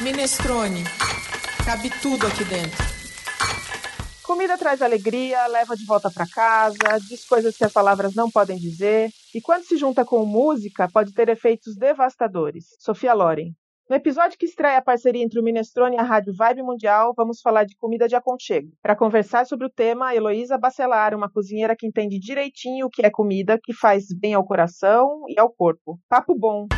Minestrone. 0.00 0.84
Cabe 1.64 1.90
tudo 2.00 2.28
aqui 2.28 2.44
dentro. 2.44 2.78
Comida 4.22 4.56
traz 4.56 4.80
alegria, 4.80 5.44
leva 5.48 5.74
de 5.74 5.84
volta 5.84 6.08
para 6.08 6.24
casa, 6.24 7.00
diz 7.08 7.24
coisas 7.24 7.56
que 7.56 7.64
as 7.64 7.72
palavras 7.72 8.14
não 8.14 8.30
podem 8.30 8.56
dizer, 8.56 9.10
e 9.34 9.40
quando 9.40 9.64
se 9.64 9.76
junta 9.76 10.04
com 10.04 10.24
música, 10.24 10.88
pode 10.88 11.12
ter 11.12 11.28
efeitos 11.28 11.74
devastadores. 11.76 12.66
Sofia 12.78 13.12
Loren. 13.12 13.52
No 13.90 13.96
episódio 13.96 14.38
que 14.38 14.46
estreia 14.46 14.78
a 14.78 14.82
parceria 14.82 15.24
entre 15.24 15.40
o 15.40 15.42
Minestrone 15.42 15.96
e 15.96 15.98
a 15.98 16.02
Rádio 16.02 16.32
Vibe 16.32 16.62
Mundial, 16.62 17.12
vamos 17.16 17.40
falar 17.40 17.64
de 17.64 17.74
comida 17.76 18.06
de 18.06 18.14
aconchego. 18.14 18.68
Para 18.80 18.94
conversar 18.94 19.46
sobre 19.46 19.66
o 19.66 19.70
tema, 19.70 20.14
Heloísa 20.14 20.56
Bacelar, 20.58 21.12
uma 21.12 21.30
cozinheira 21.30 21.74
que 21.74 21.86
entende 21.86 22.20
direitinho 22.20 22.86
o 22.86 22.90
que 22.90 23.04
é 23.04 23.10
comida, 23.10 23.58
que 23.60 23.72
faz 23.72 24.06
bem 24.14 24.34
ao 24.34 24.44
coração 24.44 25.24
e 25.26 25.40
ao 25.40 25.50
corpo. 25.50 25.98
Papo 26.08 26.38
bom! 26.38 26.68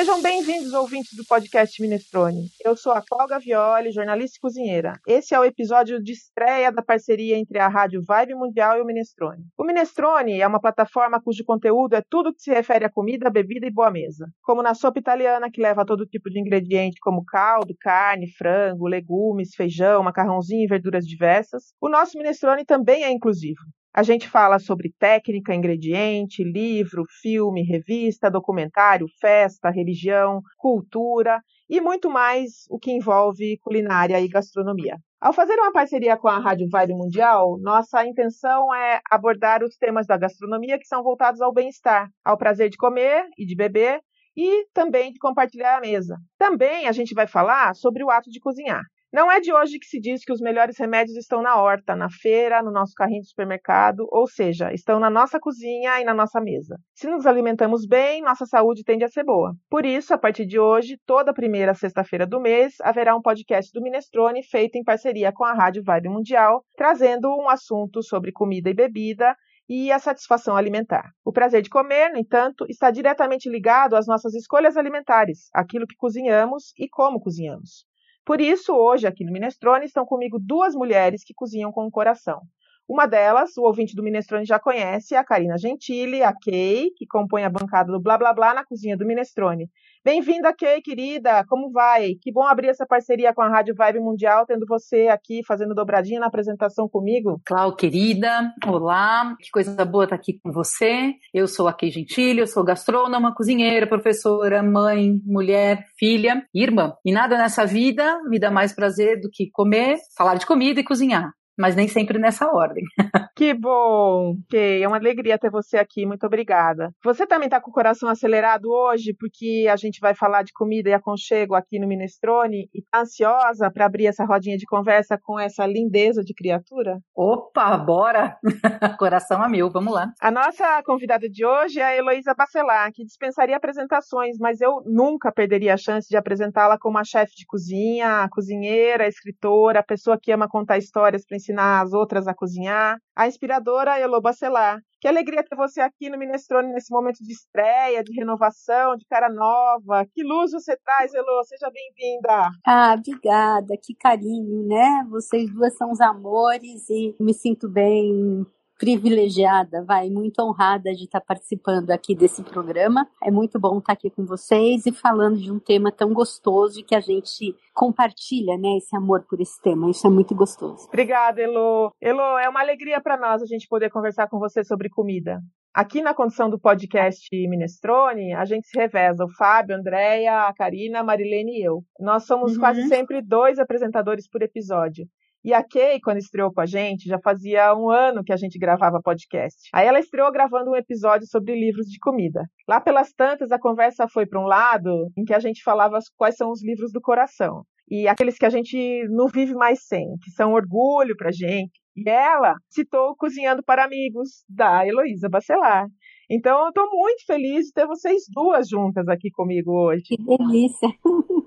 Sejam 0.00 0.22
bem-vindos, 0.22 0.72
ouvintes 0.72 1.14
do 1.14 1.26
podcast 1.26 1.82
Minestrone. 1.82 2.46
Eu 2.64 2.74
sou 2.74 2.90
a 2.90 3.02
Cláudia 3.06 3.38
Violi, 3.38 3.92
jornalista 3.92 4.38
e 4.38 4.40
cozinheira. 4.40 4.94
Esse 5.06 5.34
é 5.34 5.38
o 5.38 5.44
episódio 5.44 6.02
de 6.02 6.12
estreia 6.12 6.72
da 6.72 6.80
parceria 6.80 7.36
entre 7.36 7.58
a 7.58 7.68
Rádio 7.68 8.00
Vibe 8.02 8.34
Mundial 8.34 8.78
e 8.78 8.80
o 8.80 8.86
Minestrone. 8.86 9.44
O 9.58 9.62
Minestrone 9.62 10.40
é 10.40 10.46
uma 10.46 10.58
plataforma 10.58 11.20
cujo 11.22 11.44
conteúdo 11.44 11.96
é 11.96 12.02
tudo 12.08 12.32
que 12.32 12.40
se 12.40 12.50
refere 12.50 12.86
a 12.86 12.90
comida, 12.90 13.28
bebida 13.28 13.66
e 13.66 13.70
boa 13.70 13.90
mesa. 13.90 14.26
Como 14.40 14.62
na 14.62 14.72
sopa 14.72 14.98
italiana, 14.98 15.50
que 15.50 15.60
leva 15.60 15.84
todo 15.84 16.06
tipo 16.06 16.30
de 16.30 16.40
ingrediente, 16.40 16.98
como 16.98 17.22
caldo, 17.22 17.76
carne, 17.78 18.32
frango, 18.38 18.88
legumes, 18.88 19.54
feijão, 19.54 20.02
macarrãozinho 20.02 20.64
e 20.64 20.66
verduras 20.66 21.04
diversas, 21.04 21.74
o 21.78 21.90
nosso 21.90 22.16
Minestrone 22.16 22.64
também 22.64 23.04
é 23.04 23.10
inclusivo. 23.10 23.60
A 23.92 24.04
gente 24.04 24.28
fala 24.28 24.60
sobre 24.60 24.94
técnica, 25.00 25.52
ingrediente, 25.52 26.44
livro, 26.44 27.04
filme, 27.20 27.62
revista, 27.62 28.30
documentário, 28.30 29.06
festa, 29.20 29.68
religião, 29.68 30.40
cultura 30.56 31.42
e 31.68 31.80
muito 31.80 32.08
mais 32.08 32.66
o 32.70 32.78
que 32.78 32.92
envolve 32.92 33.58
culinária 33.58 34.20
e 34.20 34.28
gastronomia. 34.28 34.96
Ao 35.20 35.32
fazer 35.32 35.54
uma 35.58 35.72
parceria 35.72 36.16
com 36.16 36.28
a 36.28 36.38
Rádio 36.38 36.68
Vibe 36.70 36.94
Mundial, 36.94 37.58
nossa 37.60 38.06
intenção 38.06 38.72
é 38.72 39.00
abordar 39.10 39.64
os 39.64 39.76
temas 39.76 40.06
da 40.06 40.16
gastronomia 40.16 40.78
que 40.78 40.86
são 40.86 41.02
voltados 41.02 41.40
ao 41.40 41.52
bem-estar, 41.52 42.08
ao 42.24 42.38
prazer 42.38 42.70
de 42.70 42.76
comer 42.76 43.26
e 43.36 43.44
de 43.44 43.56
beber 43.56 44.00
e 44.36 44.66
também 44.72 45.12
de 45.12 45.18
compartilhar 45.18 45.76
a 45.76 45.80
mesa. 45.80 46.16
Também 46.38 46.86
a 46.86 46.92
gente 46.92 47.12
vai 47.12 47.26
falar 47.26 47.74
sobre 47.74 48.04
o 48.04 48.10
ato 48.10 48.30
de 48.30 48.38
cozinhar. 48.38 48.84
Não 49.12 49.28
é 49.28 49.40
de 49.40 49.52
hoje 49.52 49.80
que 49.80 49.86
se 49.86 49.98
diz 49.98 50.24
que 50.24 50.32
os 50.32 50.40
melhores 50.40 50.78
remédios 50.78 51.16
estão 51.16 51.42
na 51.42 51.60
horta, 51.60 51.96
na 51.96 52.08
feira, 52.08 52.62
no 52.62 52.70
nosso 52.70 52.94
carrinho 52.94 53.22
de 53.22 53.28
supermercado, 53.28 54.06
ou 54.08 54.28
seja, 54.28 54.72
estão 54.72 55.00
na 55.00 55.10
nossa 55.10 55.40
cozinha 55.40 56.00
e 56.00 56.04
na 56.04 56.14
nossa 56.14 56.40
mesa. 56.40 56.78
Se 56.94 57.08
nos 57.08 57.26
alimentamos 57.26 57.84
bem, 57.84 58.22
nossa 58.22 58.46
saúde 58.46 58.84
tende 58.84 59.02
a 59.02 59.08
ser 59.08 59.24
boa. 59.24 59.52
Por 59.68 59.84
isso, 59.84 60.14
a 60.14 60.18
partir 60.18 60.46
de 60.46 60.60
hoje, 60.60 60.96
toda 61.04 61.34
primeira 61.34 61.74
sexta-feira 61.74 62.24
do 62.24 62.40
mês, 62.40 62.74
haverá 62.82 63.16
um 63.16 63.20
podcast 63.20 63.72
do 63.72 63.82
Minestrone 63.82 64.44
feito 64.44 64.76
em 64.76 64.84
parceria 64.84 65.32
com 65.32 65.44
a 65.44 65.54
Rádio 65.54 65.82
Vibe 65.82 66.08
Mundial, 66.08 66.64
trazendo 66.76 67.28
um 67.34 67.48
assunto 67.48 68.04
sobre 68.04 68.30
comida 68.30 68.70
e 68.70 68.74
bebida 68.74 69.34
e 69.68 69.90
a 69.90 69.98
satisfação 69.98 70.54
alimentar. 70.54 71.10
O 71.24 71.32
prazer 71.32 71.62
de 71.62 71.68
comer, 71.68 72.12
no 72.12 72.18
entanto, 72.18 72.64
está 72.68 72.92
diretamente 72.92 73.50
ligado 73.50 73.96
às 73.96 74.06
nossas 74.06 74.34
escolhas 74.34 74.76
alimentares, 74.76 75.48
aquilo 75.52 75.86
que 75.86 75.96
cozinhamos 75.96 76.72
e 76.78 76.88
como 76.88 77.20
cozinhamos. 77.20 77.89
Por 78.24 78.40
isso, 78.40 78.72
hoje, 78.74 79.06
aqui 79.06 79.24
no 79.24 79.32
Minestrone, 79.32 79.86
estão 79.86 80.04
comigo 80.04 80.38
duas 80.38 80.74
mulheres 80.74 81.24
que 81.24 81.34
cozinham 81.34 81.72
com 81.72 81.86
o 81.86 81.90
coração. 81.90 82.40
Uma 82.88 83.06
delas, 83.06 83.56
o 83.56 83.62
ouvinte 83.62 83.94
do 83.94 84.02
Minestrone 84.02 84.44
já 84.44 84.58
conhece, 84.58 85.14
é 85.14 85.18
a 85.18 85.24
Karina 85.24 85.56
Gentili, 85.56 86.22
a 86.22 86.32
Kay, 86.32 86.90
que 86.96 87.06
compõe 87.06 87.44
a 87.44 87.48
bancada 87.48 87.92
do 87.92 88.00
Blá 88.00 88.18
Blá 88.18 88.34
Blá 88.34 88.52
na 88.52 88.64
cozinha 88.64 88.96
do 88.96 89.06
Minestrone. 89.06 89.70
Bem-vinda, 90.02 90.50
Kay, 90.54 90.80
querida. 90.80 91.44
Como 91.46 91.70
vai? 91.70 92.14
Que 92.22 92.32
bom 92.32 92.42
abrir 92.42 92.68
essa 92.68 92.86
parceria 92.86 93.34
com 93.34 93.42
a 93.42 93.50
Rádio 93.50 93.74
Vibe 93.76 94.00
Mundial, 94.00 94.46
tendo 94.46 94.64
você 94.66 95.08
aqui 95.08 95.42
fazendo 95.46 95.74
dobradinha 95.74 96.18
na 96.18 96.26
apresentação 96.26 96.88
comigo. 96.88 97.38
Clau, 97.44 97.76
querida. 97.76 98.50
Olá. 98.66 99.36
Que 99.38 99.50
coisa 99.50 99.84
boa 99.84 100.04
estar 100.04 100.16
aqui 100.16 100.40
com 100.42 100.50
você. 100.50 101.12
Eu 101.34 101.46
sou 101.46 101.68
a 101.68 101.74
Kay 101.74 101.90
Gentili, 101.90 102.40
eu 102.40 102.46
sou 102.46 102.64
gastrônoma, 102.64 103.34
cozinheira, 103.34 103.86
professora, 103.86 104.62
mãe, 104.62 105.20
mulher, 105.22 105.84
filha, 105.98 106.46
irmã. 106.54 106.94
E 107.04 107.12
nada 107.12 107.36
nessa 107.36 107.66
vida 107.66 108.22
me 108.22 108.38
dá 108.38 108.50
mais 108.50 108.72
prazer 108.72 109.20
do 109.20 109.28
que 109.30 109.50
comer, 109.50 109.98
falar 110.16 110.36
de 110.36 110.46
comida 110.46 110.80
e 110.80 110.84
cozinhar 110.84 111.30
mas 111.58 111.76
nem 111.76 111.88
sempre 111.88 112.18
nessa 112.18 112.46
ordem. 112.46 112.84
que 113.36 113.54
bom, 113.54 114.34
Kay. 114.50 114.82
É 114.82 114.88
uma 114.88 114.96
alegria 114.96 115.38
ter 115.38 115.50
você 115.50 115.76
aqui. 115.76 116.06
Muito 116.06 116.26
obrigada. 116.26 116.90
Você 117.04 117.26
também 117.26 117.46
está 117.46 117.60
com 117.60 117.70
o 117.70 117.74
coração 117.74 118.08
acelerado 118.08 118.70
hoje, 118.70 119.14
porque 119.18 119.66
a 119.70 119.76
gente 119.76 120.00
vai 120.00 120.14
falar 120.14 120.42
de 120.42 120.52
comida 120.52 120.88
e 120.88 120.94
aconchego 120.94 121.54
aqui 121.54 121.78
no 121.78 121.86
Minestrone 121.86 122.68
e 122.74 122.78
está 122.80 123.00
ansiosa 123.00 123.70
para 123.70 123.86
abrir 123.86 124.06
essa 124.06 124.24
rodinha 124.24 124.56
de 124.56 124.66
conversa 124.66 125.18
com 125.20 125.38
essa 125.38 125.66
lindeza 125.66 126.22
de 126.22 126.34
criatura? 126.34 126.98
Opa, 127.14 127.76
bora! 127.76 128.38
coração 128.98 129.42
a 129.42 129.48
meu, 129.48 129.70
vamos 129.70 129.92
lá. 129.92 130.12
A 130.20 130.30
nossa 130.30 130.82
convidada 130.84 131.28
de 131.28 131.44
hoje 131.44 131.80
é 131.80 131.84
a 131.84 131.96
Heloísa 131.96 132.34
Bacelar, 132.34 132.90
que 132.92 133.04
dispensaria 133.04 133.56
apresentações, 133.56 134.36
mas 134.38 134.60
eu 134.60 134.82
nunca 134.86 135.32
perderia 135.32 135.74
a 135.74 135.76
chance 135.76 136.08
de 136.08 136.16
apresentá-la 136.16 136.78
como 136.78 136.98
a 136.98 137.04
chefe 137.04 137.34
de 137.36 137.46
cozinha, 137.46 138.22
a 138.22 138.28
cozinheira, 138.28 139.04
a 139.04 139.08
escritora, 139.08 139.80
a 139.80 139.84
pessoa 139.84 140.18
que 140.20 140.32
ama 140.32 140.48
contar 140.48 140.78
histórias 140.78 141.24
para 141.26 141.36
ensinar 141.40 141.82
as 141.82 141.92
outras 141.92 142.26
a 142.26 142.34
cozinhar, 142.34 142.98
a 143.16 143.26
inspiradora 143.26 143.98
Elo 143.98 144.20
Bacelar. 144.20 144.78
Que 145.00 145.08
alegria 145.08 145.42
ter 145.42 145.56
você 145.56 145.80
aqui 145.80 146.10
no 146.10 146.18
Minestrone 146.18 146.72
nesse 146.72 146.92
momento 146.92 147.24
de 147.24 147.32
estreia, 147.32 148.04
de 148.04 148.12
renovação, 148.12 148.96
de 148.96 149.06
cara 149.06 149.30
nova. 149.30 150.04
Que 150.12 150.22
luz 150.22 150.52
você 150.52 150.76
traz, 150.76 151.14
Elo. 151.14 151.42
Seja 151.44 151.70
bem-vinda. 151.72 152.50
Ah, 152.66 152.94
obrigada. 152.98 153.74
Que 153.82 153.94
carinho, 153.94 154.66
né? 154.66 155.06
Vocês 155.08 155.50
duas 155.52 155.74
são 155.76 155.90
os 155.90 156.00
amores 156.00 156.88
e 156.90 157.16
me 157.18 157.32
sinto 157.32 157.66
bem 157.66 158.46
privilegiada, 158.80 159.84
vai, 159.84 160.08
muito 160.08 160.40
honrada 160.40 160.94
de 160.94 161.04
estar 161.04 161.20
participando 161.20 161.90
aqui 161.90 162.14
desse 162.14 162.42
programa. 162.42 163.06
É 163.22 163.30
muito 163.30 163.60
bom 163.60 163.78
estar 163.78 163.92
aqui 163.92 164.08
com 164.08 164.24
vocês 164.24 164.86
e 164.86 164.92
falando 164.92 165.36
de 165.36 165.52
um 165.52 165.58
tema 165.58 165.92
tão 165.92 166.14
gostoso 166.14 166.80
e 166.80 166.82
que 166.82 166.94
a 166.94 167.00
gente 167.00 167.54
compartilha, 167.74 168.56
né, 168.56 168.78
esse 168.78 168.96
amor 168.96 169.26
por 169.28 169.38
esse 169.38 169.60
tema. 169.60 169.90
Isso 169.90 170.06
é 170.06 170.10
muito 170.10 170.34
gostoso. 170.34 170.88
Obrigada, 170.88 171.42
Elo. 171.42 171.92
Elo, 172.00 172.38
é 172.38 172.48
uma 172.48 172.60
alegria 172.60 173.02
para 173.02 173.18
nós 173.18 173.42
a 173.42 173.46
gente 173.46 173.68
poder 173.68 173.90
conversar 173.90 174.28
com 174.28 174.38
você 174.38 174.64
sobre 174.64 174.88
comida. 174.88 175.40
Aqui 175.74 176.00
na 176.00 176.14
condição 176.14 176.48
do 176.48 176.58
podcast 176.58 177.28
Minestrone, 177.30 178.32
a 178.32 178.44
gente 178.46 178.66
se 178.66 178.76
reveza, 178.76 179.24
o 179.24 179.32
Fábio, 179.36 179.76
a 179.76 179.78
Andréia, 179.78 180.48
a 180.48 180.54
Karina, 180.54 181.00
a 181.00 181.04
Marilene 181.04 181.60
e 181.60 181.64
eu. 181.64 181.84
Nós 182.00 182.24
somos 182.24 182.54
uhum. 182.54 182.60
quase 182.60 182.88
sempre 182.88 183.20
dois 183.20 183.58
apresentadores 183.58 184.26
por 184.26 184.42
episódio. 184.42 185.06
E 185.44 185.54
a 185.54 185.64
Kay, 185.64 186.00
quando 186.00 186.18
estreou 186.18 186.52
com 186.52 186.60
a 186.60 186.66
gente, 186.66 187.08
já 187.08 187.18
fazia 187.18 187.74
um 187.74 187.90
ano 187.90 188.22
que 188.22 188.32
a 188.32 188.36
gente 188.36 188.58
gravava 188.58 189.00
podcast. 189.02 189.70
Aí 189.72 189.86
ela 189.86 189.98
estreou 189.98 190.30
gravando 190.30 190.70
um 190.70 190.76
episódio 190.76 191.26
sobre 191.26 191.54
livros 191.54 191.86
de 191.86 191.98
comida. 191.98 192.42
Lá 192.68 192.80
pelas 192.80 193.12
tantas, 193.12 193.50
a 193.50 193.58
conversa 193.58 194.06
foi 194.06 194.26
para 194.26 194.40
um 194.40 194.46
lado 194.46 195.08
em 195.16 195.24
que 195.24 195.32
a 195.32 195.40
gente 195.40 195.62
falava 195.62 195.98
quais 196.16 196.36
são 196.36 196.50
os 196.50 196.62
livros 196.62 196.92
do 196.92 197.00
coração. 197.00 197.64
E 197.90 198.06
aqueles 198.06 198.36
que 198.36 198.46
a 198.46 198.50
gente 198.50 199.04
não 199.08 199.26
vive 199.26 199.54
mais 199.54 199.84
sem, 199.86 200.06
que 200.22 200.30
são 200.30 200.52
orgulho 200.52 201.16
pra 201.16 201.32
gente. 201.32 201.72
E 201.96 202.08
ela 202.08 202.54
citou 202.68 203.16
Cozinhando 203.16 203.64
para 203.64 203.84
Amigos, 203.84 204.44
da 204.48 204.86
Heloísa 204.86 205.28
Bacelar. 205.28 205.86
Então, 206.30 206.62
eu 206.62 206.68
estou 206.68 206.88
muito 206.88 207.26
feliz 207.26 207.66
de 207.66 207.72
ter 207.72 207.86
vocês 207.86 208.22
duas 208.32 208.68
juntas 208.68 209.08
aqui 209.08 209.30
comigo 209.32 209.72
hoje. 209.72 210.02
Que 210.04 210.16
delícia! 210.16 210.88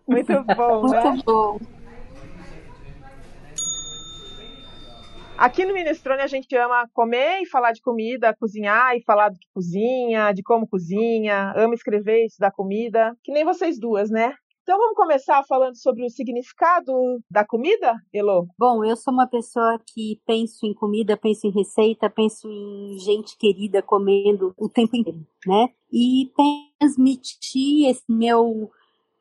Muito 0.05 0.43
bom, 0.57 0.89
né? 0.89 1.03
Muito 1.03 1.23
bom. 1.23 1.82
Aqui 5.43 5.65
no 5.65 5.73
Minestrone 5.73 6.21
a 6.21 6.27
gente 6.27 6.55
ama 6.55 6.87
comer 6.93 7.41
e 7.41 7.45
falar 7.45 7.73
de 7.73 7.81
comida, 7.81 8.33
cozinhar 8.33 8.95
e 8.95 9.03
falar 9.03 9.27
do 9.27 9.37
que 9.37 9.45
cozinha, 9.53 10.31
de 10.31 10.41
como 10.41 10.65
cozinha, 10.65 11.51
ama 11.57 11.73
escrever 11.73 12.21
e 12.21 12.27
estudar 12.27 12.49
comida, 12.51 13.13
que 13.21 13.29
nem 13.29 13.43
vocês 13.43 13.77
duas, 13.77 14.09
né? 14.09 14.33
Então 14.61 14.77
vamos 14.77 14.95
começar 14.95 15.43
falando 15.43 15.75
sobre 15.75 16.05
o 16.05 16.09
significado 16.09 16.93
da 17.29 17.45
comida, 17.45 17.93
Elo? 18.13 18.47
Bom, 18.57 18.85
eu 18.85 18.95
sou 18.95 19.13
uma 19.13 19.27
pessoa 19.27 19.77
que 19.85 20.17
penso 20.25 20.65
em 20.65 20.73
comida, 20.73 21.17
penso 21.17 21.45
em 21.45 21.51
receita, 21.51 22.09
penso 22.09 22.47
em 22.49 22.97
gente 22.99 23.37
querida 23.37 23.81
comendo 23.81 24.53
o 24.57 24.69
tempo 24.69 24.95
inteiro, 24.95 25.27
né? 25.45 25.67
E 25.91 26.31
transmitir 26.79 27.89
esse 27.89 28.05
meu 28.07 28.71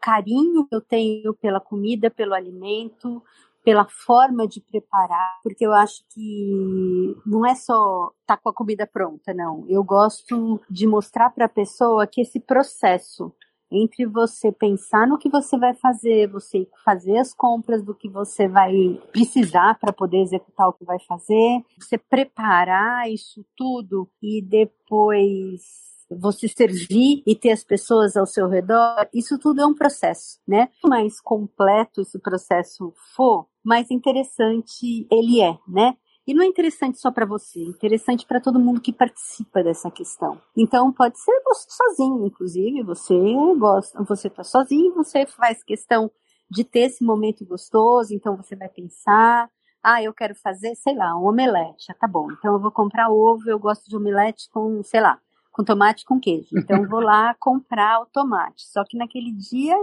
carinho 0.00 0.69
que 0.69 0.75
eu 0.76 0.81
tenho 0.81 1.35
pela 1.35 1.58
comida, 1.58 2.08
pelo 2.08 2.32
alimento, 2.32 3.20
pela 3.64 3.87
forma 3.88 4.47
de 4.47 4.61
preparar, 4.61 5.38
porque 5.43 5.64
eu 5.64 5.73
acho 5.73 6.03
que 6.11 7.17
não 7.25 7.47
é 7.47 7.55
só 7.55 8.11
tá 8.26 8.37
com 8.37 8.49
a 8.49 8.55
comida 8.55 8.87
pronta, 8.87 9.32
não. 9.32 9.64
Eu 9.69 9.85
gosto 9.85 10.61
de 10.69 10.87
mostrar 10.87 11.31
para 11.31 11.47
a 11.47 11.49
pessoa 11.49 12.06
que 12.06 12.20
esse 12.20 12.41
processo 12.41 13.32
entre 13.73 14.05
você 14.05 14.53
pensar 14.53 15.06
no 15.06 15.17
que 15.17 15.31
você 15.31 15.56
vai 15.56 15.75
fazer, 15.75 16.29
você 16.29 16.69
fazer 16.85 17.17
as 17.17 17.32
compras 17.32 17.82
do 17.82 17.94
que 17.94 18.09
você 18.09 18.47
vai 18.47 19.00
precisar 19.11 19.79
para 19.79 19.93
poder 19.93 20.19
executar 20.19 20.69
o 20.69 20.73
que 20.75 20.85
vai 20.85 20.99
fazer, 21.00 21.65
você 21.81 21.97
preparar 21.97 23.11
isso 23.11 23.44
tudo 23.56 24.08
e 24.23 24.43
depois 24.43 25.92
você 26.19 26.49
servir 26.49 27.23
e 27.26 27.35
ter 27.35 27.50
as 27.50 27.64
pessoas 27.64 28.17
ao 28.17 28.26
seu 28.26 28.49
redor, 28.49 29.09
isso 29.12 29.38
tudo 29.38 29.61
é 29.61 29.67
um 29.67 29.75
processo, 29.75 30.38
né? 30.47 30.69
Quanto 30.81 30.91
mais 30.91 31.20
completo 31.20 32.00
esse 32.00 32.19
processo 32.19 32.93
for, 33.14 33.47
mais 33.64 33.91
interessante 33.91 35.06
ele 35.11 35.41
é, 35.41 35.56
né? 35.69 35.97
E 36.26 36.35
não 36.35 36.44
é 36.44 36.47
interessante 36.47 37.00
só 37.00 37.11
para 37.11 37.26
você, 37.26 37.61
é 37.61 37.64
interessante 37.64 38.25
para 38.25 38.41
todo 38.41 38.61
mundo 38.61 38.81
que 38.81 38.93
participa 38.93 39.62
dessa 39.62 39.91
questão. 39.91 40.41
Então 40.56 40.93
pode 40.93 41.19
ser 41.19 41.41
você 41.44 41.67
sozinho, 41.69 42.25
inclusive, 42.25 42.82
você 42.85 43.15
gosta, 43.58 44.03
você 44.05 44.31
tá 44.31 44.44
sozinho, 44.44 44.94
você 44.94 45.26
faz 45.26 45.65
questão 45.65 46.11
de 46.49 46.62
ter 46.62 46.81
esse 46.81 47.03
momento 47.03 47.44
gostoso, 47.44 48.15
então 48.15 48.37
você 48.37 48.55
vai 48.55 48.69
pensar, 48.69 49.50
ah, 49.82 50.03
eu 50.03 50.15
quero 50.15 50.35
fazer, 50.37 50.76
sei 50.76 50.94
lá, 50.94 51.17
um 51.19 51.26
omelete. 51.26 51.91
Ah, 51.91 51.94
tá 51.94 52.06
bom. 52.06 52.31
Então 52.31 52.55
eu 52.55 52.61
vou 52.61 52.70
comprar 52.70 53.11
ovo, 53.11 53.43
eu 53.49 53.58
gosto 53.58 53.88
de 53.88 53.97
omelete 53.97 54.49
com, 54.50 54.82
sei 54.85 55.00
lá, 55.00 55.19
com 55.52 55.62
tomate 55.62 56.04
com 56.04 56.19
queijo. 56.19 56.49
Então 56.56 56.88
vou 56.88 57.00
lá 57.00 57.34
comprar 57.38 58.00
o 58.00 58.06
tomate. 58.06 58.66
Só 58.66 58.82
que 58.84 58.96
naquele 58.96 59.31
dia 59.32 59.76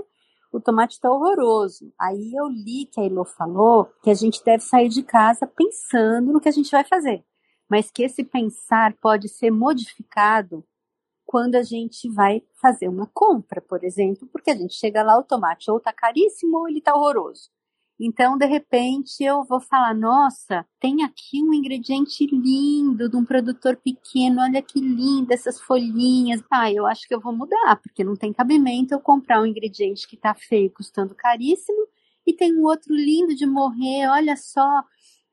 o 0.51 0.59
tomate 0.59 0.95
está 0.95 1.11
horroroso. 1.11 1.93
Aí 1.99 2.33
eu 2.35 2.47
li 2.47 2.85
que 2.91 2.99
a 2.99 3.05
Elo 3.05 3.23
falou 3.23 3.85
que 4.03 4.09
a 4.09 4.15
gente 4.15 4.43
deve 4.43 4.63
sair 4.63 4.89
de 4.89 5.03
casa 5.03 5.45
pensando 5.47 6.33
no 6.33 6.41
que 6.41 6.49
a 6.49 6.51
gente 6.51 6.71
vai 6.71 6.83
fazer, 6.83 7.23
mas 7.69 7.91
que 7.91 8.03
esse 8.03 8.23
pensar 8.23 8.95
pode 8.99 9.29
ser 9.29 9.51
modificado 9.51 10.65
quando 11.23 11.53
a 11.53 11.61
gente 11.61 12.09
vai 12.09 12.41
fazer 12.59 12.87
uma 12.87 13.05
compra, 13.05 13.61
por 13.61 13.83
exemplo, 13.83 14.27
porque 14.33 14.49
a 14.49 14.55
gente 14.55 14.73
chega 14.73 15.03
lá, 15.03 15.15
o 15.15 15.23
tomate 15.23 15.69
ou 15.69 15.77
está 15.77 15.93
caríssimo 15.93 16.57
ou 16.57 16.67
ele 16.67 16.79
está 16.79 16.95
horroroso. 16.95 17.51
Então, 17.99 18.37
de 18.37 18.45
repente, 18.45 19.23
eu 19.23 19.43
vou 19.43 19.59
falar: 19.59 19.93
nossa, 19.93 20.65
tem 20.79 21.03
aqui 21.03 21.43
um 21.43 21.53
ingrediente 21.53 22.25
lindo 22.27 23.09
de 23.09 23.17
um 23.17 23.25
produtor 23.25 23.75
pequeno, 23.75 24.41
olha 24.41 24.61
que 24.61 24.79
linda 24.79 25.33
essas 25.33 25.59
folhinhas. 25.59 26.41
Ah, 26.49 26.71
eu 26.71 26.85
acho 26.87 27.05
que 27.07 27.13
eu 27.13 27.19
vou 27.19 27.35
mudar, 27.35 27.75
porque 27.83 28.03
não 28.03 28.15
tem 28.15 28.31
cabimento 28.31 28.93
eu 28.93 29.01
comprar 29.01 29.41
um 29.41 29.45
ingrediente 29.45 30.07
que 30.07 30.15
tá 30.15 30.33
feio, 30.33 30.71
custando 30.71 31.13
caríssimo, 31.13 31.87
e 32.25 32.33
tem 32.33 32.55
um 32.55 32.63
outro 32.63 32.95
lindo 32.95 33.35
de 33.35 33.45
morrer, 33.45 34.07
olha 34.09 34.37
só 34.37 34.83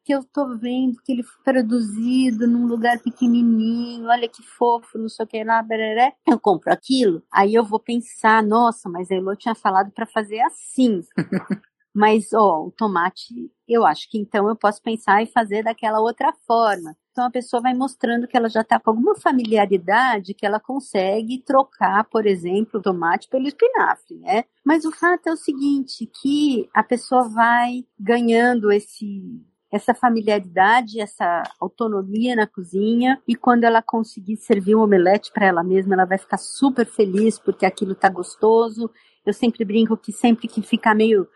que 0.05 0.15
eu 0.15 0.23
tô 0.23 0.57
vendo 0.57 1.03
que 1.05 1.13
ele 1.13 1.23
foi 1.25 1.43
produzido 1.43 2.47
num 2.47 2.67
lugar 2.67 2.99
pequenininho, 3.01 4.07
olha 4.09 4.29
que 4.29 4.41
fofo, 4.41 4.97
não 4.99 5.09
sei 5.09 5.25
o 5.25 5.29
que 5.29 5.43
lá, 5.43 5.61
bereré. 5.63 6.13
Eu 6.29 6.39
compro 6.39 6.73
aquilo, 6.73 7.23
aí 7.33 7.55
eu 7.55 7.65
vou 7.65 7.81
pensar, 7.81 8.43
nossa, 8.43 8.89
mas 8.89 9.11
a 9.11 9.17
Elo 9.17 9.35
tinha 9.37 9.55
falado 9.55 9.91
para 9.93 10.07
fazer 10.07 10.41
assim. 10.43 11.01
Mas, 11.97 12.31
ó, 12.35 12.67
o 12.67 12.71
tomate, 12.71 13.51
eu 13.67 13.87
acho 13.87 14.11
que 14.11 14.19
então 14.19 14.47
eu 14.47 14.55
posso 14.55 14.83
pensar 14.83 15.23
em 15.23 15.27
fazer 15.27 15.63
daquela 15.65 15.99
outra 15.99 16.31
forma. 16.47 16.95
Então 17.11 17.25
a 17.25 17.31
pessoa 17.31 17.63
vai 17.63 17.73
mostrando 17.73 18.29
que 18.29 18.37
ela 18.37 18.51
já 18.51 18.61
está 18.61 18.79
com 18.79 18.91
alguma 18.91 19.17
familiaridade 19.17 20.35
que 20.35 20.45
ela 20.45 20.61
consegue 20.61 21.39
trocar, 21.39 22.05
por 22.05 22.27
exemplo, 22.27 22.81
o 22.81 22.83
tomate 22.83 23.31
pelo 23.31 23.49
espinafre, 23.49 24.19
né? 24.19 24.45
Mas 24.63 24.85
o 24.85 24.93
fato 24.93 25.29
é 25.29 25.33
o 25.33 25.39
seguinte, 25.39 26.05
que 26.21 26.69
a 26.75 26.83
pessoa 26.83 27.31
vai 27.31 27.87
ganhando 27.99 28.71
esse 28.71 29.43
essa 29.73 29.95
familiaridade, 29.95 31.01
essa 31.01 31.45
autonomia 31.59 32.37
na 32.37 32.47
cozinha 32.47 33.21
e 33.27 33.35
quando 33.35 33.65
ela 33.65 33.81
conseguir 33.81 34.37
servir 34.37 34.77
um 34.77 34.83
omelete 34.83 35.33
para 35.33 35.47
ela 35.47 35.65
mesma, 35.65 35.95
ela 35.95 36.05
vai 36.05 36.19
ficar 36.19 36.37
super 36.37 36.85
feliz 36.85 37.39
porque 37.39 37.65
aquilo 37.65 37.95
tá 37.95 38.11
gostoso. 38.11 38.91
Eu 39.25 39.33
sempre 39.33 39.65
brinco 39.65 39.97
que 39.97 40.13
sempre 40.13 40.47
que 40.47 40.61
ficar 40.61 40.95
meio 40.95 41.27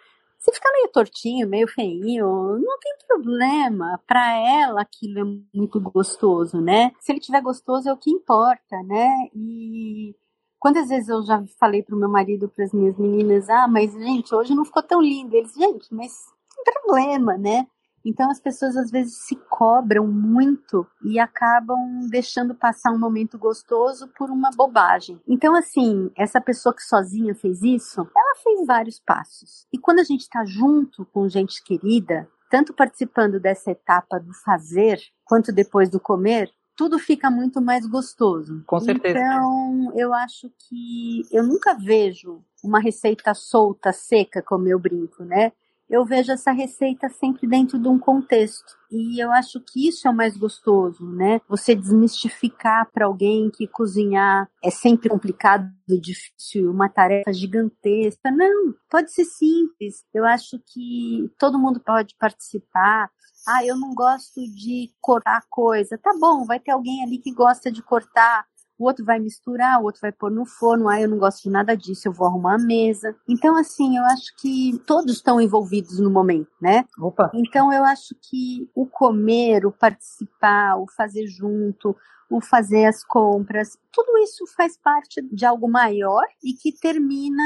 se 0.41 0.53
ficar 0.53 0.73
meio 0.73 0.89
tortinho, 0.89 1.47
meio 1.47 1.69
feinho, 1.69 2.59
não 2.59 2.79
tem 2.79 2.97
problema. 3.07 4.01
Para 4.07 4.37
ela 4.39 4.81
aquilo 4.81 5.21
é 5.21 5.25
muito 5.55 5.79
gostoso, 5.81 6.61
né? 6.61 6.93
Se 6.99 7.13
ele 7.13 7.21
tiver 7.21 7.43
gostoso 7.43 7.89
é 7.89 7.93
o 7.93 7.97
que 7.97 8.11
importa, 8.11 8.83
né? 8.85 9.09
E 9.35 10.17
quantas 10.59 10.89
vezes 10.89 11.11
eu 11.11 11.23
já 11.25 11.45
falei 11.59 11.83
pro 11.83 11.97
meu 11.97 12.09
marido, 12.09 12.49
para 12.49 12.65
as 12.65 12.73
minhas 12.73 12.97
meninas, 12.99 13.51
ah, 13.51 13.69
mas 13.69 13.93
gente, 13.93 14.35
hoje 14.35 14.55
não 14.55 14.65
ficou 14.65 14.83
tão 14.83 15.03
lindo. 15.03 15.37
Eles, 15.37 15.53
gente, 15.53 15.93
mas 15.95 16.13
não 16.57 16.65
tem 16.65 16.75
problema, 16.75 17.37
né? 17.37 17.67
Então 18.05 18.31
as 18.31 18.41
pessoas 18.41 18.76
às 18.76 18.91
vezes 18.91 19.17
se 19.26 19.37
cobram 19.49 20.06
muito 20.06 20.87
e 21.05 21.19
acabam 21.19 22.00
deixando 22.11 22.55
passar 22.55 22.93
um 22.93 22.99
momento 22.99 23.38
gostoso 23.38 24.08
por 24.17 24.31
uma 24.31 24.50
bobagem. 24.56 25.20
Então 25.26 25.55
assim, 25.55 26.11
essa 26.17 26.41
pessoa 26.41 26.75
que 26.75 26.82
sozinha 26.82 27.35
fez 27.35 27.62
isso, 27.62 28.00
ela 28.00 28.35
fez 28.43 28.67
vários 28.67 28.99
passos. 29.00 29.67
E 29.73 29.79
quando 29.79 30.00
a 30.00 30.05
gente 30.05 30.23
está 30.23 30.44
junto 30.44 31.05
com 31.06 31.29
gente 31.29 31.62
querida, 31.62 32.29
tanto 32.50 32.75
participando 32.75 33.38
dessa 33.38 33.70
etapa 33.70 34.19
do 34.19 34.35
fazer 34.35 35.00
quanto 35.25 35.53
depois 35.53 35.88
do 35.88 36.00
comer, 36.00 36.50
tudo 36.81 36.99
fica 36.99 37.31
muito 37.31 37.61
mais 37.61 37.87
gostoso. 37.87 38.62
Com 38.67 38.81
certeza. 38.81 39.19
Então, 39.19 39.93
eu 39.94 40.14
acho 40.14 40.50
que 40.58 41.23
eu 41.31 41.44
nunca 41.44 41.75
vejo 41.75 42.43
uma 42.64 42.81
receita 42.81 43.35
solta, 43.35 43.93
seca, 43.93 44.43
como 44.43 44.67
eu 44.67 44.79
brinco, 44.79 45.23
né? 45.23 45.53
Eu 45.91 46.05
vejo 46.05 46.31
essa 46.31 46.53
receita 46.53 47.09
sempre 47.09 47.49
dentro 47.49 47.77
de 47.77 47.89
um 47.89 47.99
contexto. 47.99 48.79
E 48.93 49.23
eu 49.23 49.33
acho 49.33 49.61
que 49.61 49.89
isso 49.89 50.07
é 50.07 50.11
o 50.11 50.15
mais 50.15 50.37
gostoso, 50.37 51.05
né? 51.05 51.41
Você 51.49 51.75
desmistificar 51.75 52.89
para 52.93 53.07
alguém 53.07 53.51
que 53.51 53.67
cozinhar 53.67 54.49
é 54.63 54.71
sempre 54.71 55.09
complicado, 55.09 55.69
difícil, 55.89 56.71
uma 56.71 56.89
tarefa 56.89 57.33
gigantesca. 57.33 58.31
Não, 58.31 58.73
pode 58.89 59.13
ser 59.13 59.25
simples. 59.25 60.05
Eu 60.15 60.25
acho 60.25 60.61
que 60.73 61.29
todo 61.37 61.59
mundo 61.59 61.81
pode 61.81 62.15
participar. 62.17 63.11
Ah, 63.49 63.65
eu 63.65 63.77
não 63.77 63.93
gosto 63.93 64.41
de 64.55 64.93
cortar 65.01 65.43
coisa. 65.51 65.99
Tá 65.99 66.13
bom, 66.21 66.45
vai 66.45 66.61
ter 66.61 66.71
alguém 66.71 67.03
ali 67.03 67.19
que 67.19 67.33
gosta 67.33 67.71
de 67.71 67.83
cortar 67.83 68.47
o 68.81 68.85
outro 68.85 69.05
vai 69.05 69.21
misturar, 69.21 69.79
o 69.79 69.85
outro 69.85 70.00
vai 70.00 70.11
pôr 70.11 70.31
no 70.31 70.47
forno, 70.47 70.88
ah, 70.88 70.99
eu 70.99 71.06
não 71.06 71.19
gosto 71.19 71.43
de 71.43 71.50
nada 71.50 71.77
disso, 71.77 72.09
eu 72.09 72.12
vou 72.12 72.27
arrumar 72.27 72.55
a 72.55 72.59
mesa. 72.59 73.15
Então, 73.29 73.55
assim, 73.55 73.99
eu 73.99 74.05
acho 74.05 74.35
que 74.38 74.81
todos 74.87 75.17
estão 75.17 75.38
envolvidos 75.38 76.00
no 76.00 76.11
momento, 76.11 76.50
né? 76.59 76.87
Opa. 76.99 77.31
Então, 77.35 77.71
eu 77.71 77.85
acho 77.85 78.15
que 78.23 78.71
o 78.75 78.87
comer, 78.87 79.67
o 79.67 79.71
participar, 79.71 80.77
o 80.77 80.87
fazer 80.97 81.27
junto, 81.27 81.94
o 82.31 82.41
fazer 82.41 82.87
as 82.87 83.05
compras, 83.05 83.77
tudo 83.93 84.17
isso 84.19 84.47
faz 84.56 84.79
parte 84.79 85.21
de 85.31 85.44
algo 85.44 85.69
maior 85.69 86.25
e 86.43 86.55
que 86.55 86.73
termina 86.73 87.43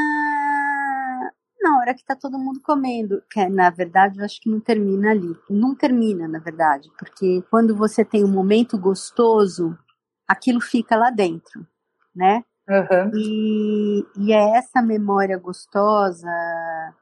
na 1.61 1.79
hora 1.79 1.95
que 1.95 2.01
está 2.03 2.15
todo 2.15 2.39
mundo 2.39 2.61
comendo. 2.63 3.21
Que 3.29 3.41
é, 3.41 3.49
na 3.49 3.71
verdade, 3.71 4.21
eu 4.21 4.25
acho 4.25 4.41
que 4.41 4.49
não 4.49 4.61
termina 4.61 5.11
ali. 5.11 5.35
Não 5.51 5.75
termina, 5.75 6.29
na 6.29 6.39
verdade, 6.39 6.89
porque 6.97 7.43
quando 7.51 7.75
você 7.75 8.05
tem 8.05 8.23
um 8.23 8.31
momento 8.31 8.79
gostoso, 8.79 9.77
aquilo 10.27 10.61
fica 10.61 10.97
lá 10.97 11.11
dentro, 11.11 11.67
né? 12.15 12.45
Uhum. 12.69 13.11
E, 13.15 14.07
e 14.17 14.33
é 14.33 14.57
essa 14.57 14.81
memória 14.81 15.39
gostosa 15.39 16.31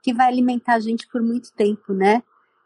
que 0.02 0.12
vai 0.12 0.26
alimentar 0.26 0.74
a 0.74 0.80
gente 0.80 1.06
por 1.08 1.22
muito 1.22 1.52
tempo, 1.52 1.92
né? 1.92 2.22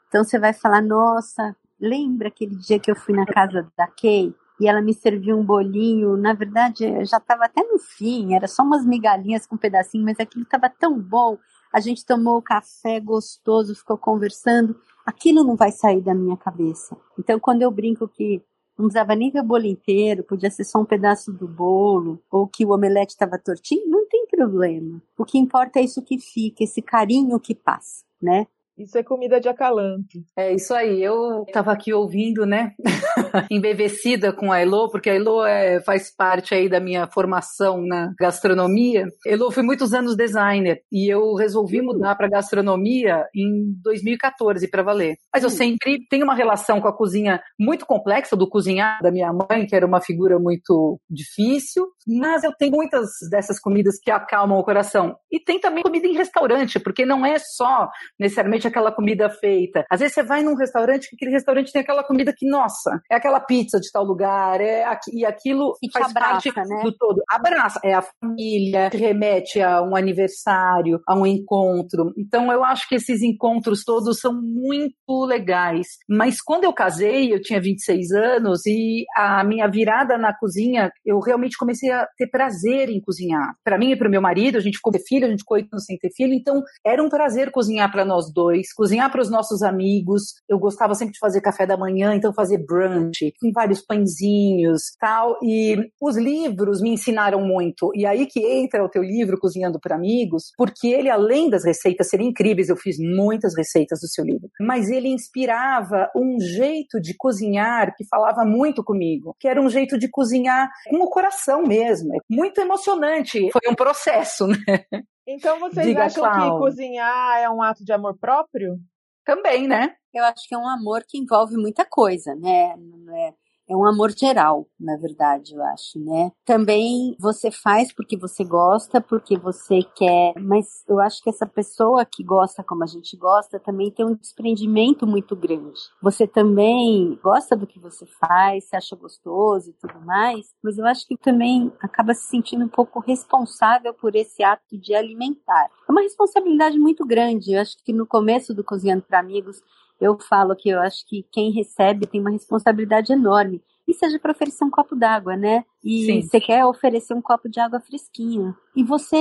Então 0.08 0.25
você 0.25 0.38
vai 0.38 0.52
falar, 0.52 0.80
nossa, 0.80 1.54
lembra 1.78 2.28
aquele 2.28 2.56
dia 2.56 2.78
que 2.78 2.90
eu 2.90 2.96
fui 2.96 3.14
na 3.14 3.26
casa 3.26 3.70
da 3.76 3.86
Kay 3.86 4.34
e 4.58 4.66
ela 4.66 4.80
me 4.80 4.94
serviu 4.94 5.38
um 5.38 5.44
bolinho? 5.44 6.16
Na 6.16 6.32
verdade, 6.32 7.04
já 7.04 7.18
estava 7.18 7.44
até 7.44 7.62
no 7.62 7.78
fim, 7.78 8.34
era 8.34 8.48
só 8.48 8.62
umas 8.62 8.84
migalhinhas 8.86 9.46
com 9.46 9.56
um 9.56 9.58
pedacinho, 9.58 10.04
mas 10.04 10.18
aquilo 10.18 10.44
estava 10.44 10.70
tão 10.70 10.98
bom. 10.98 11.36
A 11.72 11.80
gente 11.80 12.06
tomou 12.06 12.40
café 12.40 12.98
gostoso, 12.98 13.75
ficou 13.75 13.98
conversando. 13.98 14.75
Aquilo 15.04 15.44
não 15.44 15.56
vai 15.56 15.70
sair 15.70 16.00
da 16.00 16.14
minha 16.14 16.36
cabeça. 16.36 16.96
Então, 17.18 17.38
quando 17.38 17.60
eu 17.60 17.70
brinco 17.70 18.08
que 18.08 18.42
não 18.78 18.87
precisava 18.87 19.14
nem 19.14 19.33
o 19.35 19.42
bolo 19.42 19.66
inteiro, 19.66 20.23
podia 20.23 20.50
ser 20.50 20.64
só 20.64 20.80
um 20.80 20.85
pedaço 20.85 21.33
do 21.33 21.49
bolo, 21.49 22.23
ou 22.30 22.47
que 22.47 22.64
o 22.64 22.71
omelete 22.73 23.12
estava 23.12 23.38
tortinho, 23.38 23.88
não 23.88 24.06
tem 24.09 24.26
problema. 24.26 25.02
O 25.16 25.25
que 25.25 25.38
importa 25.38 25.80
é 25.80 25.83
isso 25.85 26.02
que 26.02 26.18
fica, 26.18 26.62
esse 26.64 26.83
carinho 26.83 27.40
que 27.40 27.54
passa, 27.54 28.04
né? 28.21 28.47
Isso 28.78 28.99
é 28.99 29.02
comida 29.02 29.40
de 29.40 29.49
acalanto. 29.49 30.18
É 30.37 30.52
isso 30.52 30.75
aí. 30.75 31.02
Eu 31.02 31.45
estava 31.47 31.73
aqui 31.73 31.95
ouvindo, 31.95 32.45
né? 32.45 32.73
Embevecida 33.50 34.33
com 34.33 34.52
a 34.52 34.61
Elo, 34.61 34.90
porque 34.90 35.09
a 35.09 35.14
Elo 35.14 35.45
é, 35.45 35.80
faz 35.80 36.14
parte 36.14 36.54
aí 36.54 36.68
da 36.68 36.78
minha 36.78 37.06
formação 37.06 37.80
na 37.80 38.12
gastronomia. 38.18 39.06
Elo 39.26 39.50
foi 39.50 39.62
muitos 39.62 39.95
anos 39.95 40.14
designer 40.14 40.83
e 40.92 41.11
eu 41.11 41.35
resolvi 41.35 41.80
mudar 41.80 42.14
para 42.16 42.28
gastronomia 42.28 43.26
em 43.35 43.75
2014 43.83 44.68
para 44.68 44.83
valer. 44.83 45.16
Mas 45.33 45.42
eu 45.42 45.50
sempre 45.50 46.06
tenho 46.11 46.25
uma 46.25 46.35
relação 46.35 46.80
com 46.80 46.88
a 46.88 46.97
cozinha 46.97 47.40
muito 47.59 47.87
complexa 47.87 48.37
do 48.37 48.49
cozinhar 48.49 49.00
da 49.02 49.11
minha 49.11 49.33
mãe, 49.33 49.66
que 49.66 49.75
era 49.75 49.87
uma 49.87 50.02
figura 50.02 50.38
muito 50.38 51.00
difícil. 51.09 51.87
Mas 52.06 52.45
eu 52.45 52.52
tenho 52.52 52.73
muitas 52.73 53.09
dessas 53.30 53.59
comidas 53.59 53.99
que 53.99 54.11
acalmam 54.11 54.59
o 54.59 54.64
coração. 54.64 55.16
E 55.33 55.40
tem 55.40 55.59
também 55.59 55.83
comida 55.83 56.06
em 56.06 56.12
restaurante, 56.12 56.78
porque 56.78 57.06
não 57.06 57.25
é 57.25 57.38
só 57.38 57.88
necessariamente 58.18 58.65
realmente 58.66 58.68
aquela 58.68 58.92
comida 58.92 59.30
feita. 59.30 59.85
Às 59.90 60.00
vezes 60.00 60.14
você 60.14 60.23
vai 60.23 60.42
num 60.42 60.56
restaurante, 60.56 61.08
que 61.08 61.16
aquele 61.16 61.30
restaurante 61.30 61.73
tem 61.73 61.82
aquela 61.82 62.04
comida 62.04 62.32
que, 62.37 62.49
nossa, 62.49 63.00
é 63.11 63.16
aquela 63.16 63.40
pizza 63.40 63.78
de 63.80 63.90
tal 63.90 64.04
lugar, 64.04 64.61
é 64.61 64.85
e 65.12 65.25
aquilo 65.25 65.75
e 65.82 65.90
faz 65.90 66.11
abraça, 66.11 66.52
parte 66.52 66.68
né? 66.68 66.82
do 66.82 66.92
todo. 66.96 67.23
Abraça, 67.30 67.80
é 67.85 67.94
a 67.94 68.02
família, 68.02 68.90
remete 68.92 69.61
a 69.61 69.82
um 69.82 69.96
aniversário, 69.96 71.00
a 71.06 71.14
um 71.14 71.26
encontro. 71.26 72.12
Então 72.16 72.52
eu 72.52 72.64
acho 72.64 72.88
que 72.88 72.96
esses 72.96 73.23
encontros 73.23 73.85
todos 73.85 74.18
são 74.18 74.32
muito 74.32 75.25
legais. 75.26 75.87
Mas 76.08 76.40
quando 76.40 76.64
eu 76.64 76.73
casei, 76.73 77.32
eu 77.32 77.40
tinha 77.40 77.61
26 77.61 78.12
anos 78.12 78.66
e 78.66 79.04
a 79.16 79.44
minha 79.44 79.68
virada 79.68 80.18
na 80.18 80.37
cozinha, 80.37 80.90
eu 81.04 81.20
realmente 81.20 81.56
comecei 81.56 81.90
a 81.90 82.06
ter 82.16 82.28
prazer 82.28 82.88
em 82.88 83.00
cozinhar. 83.00 83.54
Para 83.64 83.78
mim 83.78 83.92
e 83.92 83.96
para 83.96 84.08
o 84.08 84.11
meu 84.11 84.20
marido, 84.20 84.56
a 84.56 84.61
gente 84.61 84.76
ficou 84.76 84.92
ter 84.92 85.02
filho, 85.06 85.26
a 85.26 85.30
gente 85.30 85.40
ficou 85.40 85.58
sem 85.78 85.99
ter 85.99 86.11
filho, 86.14 86.32
então 86.32 86.62
era 86.85 87.02
um 87.02 87.08
prazer 87.08 87.50
cozinhar 87.50 87.90
para 87.90 88.04
nós 88.04 88.32
dois, 88.32 88.55
cozinhar 88.75 89.10
para 89.10 89.20
os 89.20 89.30
nossos 89.30 89.62
amigos. 89.62 90.34
Eu 90.48 90.58
gostava 90.58 90.94
sempre 90.94 91.14
de 91.14 91.18
fazer 91.18 91.40
café 91.40 91.66
da 91.66 91.76
manhã, 91.76 92.14
então 92.14 92.32
fazer 92.32 92.58
brunch, 92.58 93.32
com 93.40 93.50
vários 93.52 93.80
pãezinhos, 93.80 94.82
tal. 95.00 95.38
E 95.42 95.76
os 96.00 96.16
livros 96.16 96.80
me 96.80 96.90
ensinaram 96.90 97.40
muito. 97.40 97.90
E 97.94 98.06
aí 98.06 98.26
que 98.26 98.40
entra 98.40 98.84
o 98.84 98.88
teu 98.88 99.02
livro 99.02 99.38
Cozinhando 99.38 99.80
para 99.80 99.96
Amigos, 99.96 100.52
porque 100.56 100.88
ele 100.88 101.10
além 101.10 101.48
das 101.50 101.64
receitas 101.64 102.08
serem 102.08 102.28
incríveis, 102.28 102.68
eu 102.68 102.76
fiz 102.76 102.96
muitas 102.98 103.56
receitas 103.56 104.00
do 104.00 104.08
seu 104.08 104.25
livro, 104.25 104.48
mas 104.60 104.88
ele 104.88 105.08
inspirava 105.08 106.10
um 106.14 106.38
jeito 106.40 107.00
de 107.00 107.14
cozinhar 107.16 107.94
que 107.96 108.04
falava 108.06 108.44
muito 108.44 108.84
comigo, 108.84 109.34
que 109.38 109.48
era 109.48 109.60
um 109.60 109.68
jeito 109.68 109.98
de 109.98 110.08
cozinhar 110.08 110.70
com 110.88 110.96
o 110.96 111.10
coração 111.10 111.62
mesmo, 111.62 112.14
é 112.14 112.18
muito 112.28 112.60
emocionante. 112.60 113.50
Foi 113.52 113.70
um 113.70 113.75
processo, 113.75 114.46
né? 114.48 114.84
Então 115.26 115.59
vocês 115.59 115.87
Diga, 115.87 116.04
acham 116.04 116.23
Clau. 116.23 116.59
que 116.59 116.59
cozinhar 116.64 117.40
é 117.40 117.50
um 117.50 117.62
ato 117.62 117.85
de 117.85 117.92
amor 117.92 118.16
próprio? 118.18 118.78
Também, 119.25 119.66
né? 119.66 119.97
Eu 120.14 120.25
acho 120.25 120.47
que 120.49 120.54
é 120.54 120.59
um 120.59 120.68
amor 120.68 121.02
que 121.06 121.18
envolve 121.18 121.56
muita 121.56 121.85
coisa, 121.85 122.35
né? 122.37 122.76
Não 122.76 123.16
é, 123.16 123.35
é 123.68 123.76
um 123.76 123.85
amor 123.85 124.12
geral, 124.16 124.66
na 124.78 124.96
verdade, 124.96 125.54
eu 125.54 125.62
acho, 125.62 125.99
né? 125.99 126.30
Também 126.44 127.16
você 127.18 127.50
faz 127.50 127.92
porque 127.92 128.16
você 128.16 128.44
gosta, 128.44 129.00
porque 129.00 129.37
você 129.37 129.80
quer, 129.96 130.35
mas 130.40 130.85
eu 130.88 131.00
acho 131.00 131.23
que 131.23 131.30
essa 131.30 131.46
pessoa 131.46 132.04
que 132.04 132.23
gosta 132.23 132.62
como 132.62 132.85
a 132.85 132.87
gente 132.87 133.16
gosta 133.16 133.58
também 133.58 133.90
tem 133.90 134.06
um 134.06 134.14
desprendimento 134.14 135.06
muito 135.06 135.35
grande. 135.35 135.80
Você 136.02 136.26
também 136.26 137.18
gosta 137.23 137.56
do 137.56 137.66
que 137.66 137.80
você 137.80 138.06
faz, 138.20 138.68
se 138.68 138.76
acha 138.76 138.94
gostoso 138.94 139.70
e 139.70 139.73
tudo 139.75 140.00
mais, 140.04 140.46
mas 140.62 140.78
eu 140.78 140.87
acho 140.87 141.06
que 141.06 141.16
também 141.16 141.73
acaba 141.80 142.14
se 142.14 142.28
sentindo 142.28 142.64
um 142.64 142.68
pouco 142.68 143.00
responsável 143.00 143.92
por 143.94 144.14
esse 144.14 144.42
ato 144.42 144.78
de 144.78 144.94
alimentar. 144.94 145.68
É 145.88 145.92
uma 145.92 146.02
responsabilidade 146.02 146.78
muito 146.78 147.04
grande. 147.04 147.52
Eu 147.52 147.61
acho 147.61 147.76
que 147.85 147.92
no 147.92 148.06
começo 148.06 148.54
do 148.54 148.64
Cozinhando 148.64 149.02
para 149.02 149.20
Amigos, 149.20 149.62
eu 150.00 150.18
falo 150.18 150.54
que 150.54 150.68
eu 150.68 150.80
acho 150.80 151.06
que 151.06 151.26
quem 151.30 151.50
recebe 151.50 152.06
tem 152.06 152.20
uma 152.20 152.30
responsabilidade 152.30 153.12
enorme. 153.12 153.62
E 153.86 153.94
seja 153.94 154.18
para 154.18 154.32
oferecer 154.32 154.64
um 154.64 154.70
copo 154.70 154.96
d'água, 154.96 155.36
né? 155.36 155.64
E 155.84 156.06
Sim. 156.06 156.22
você 156.22 156.40
quer 156.40 156.64
oferecer 156.64 157.14
um 157.14 157.22
copo 157.22 157.48
de 157.48 157.60
água 157.60 157.80
fresquinha. 157.80 158.56
E 158.74 158.82
você 158.82 159.16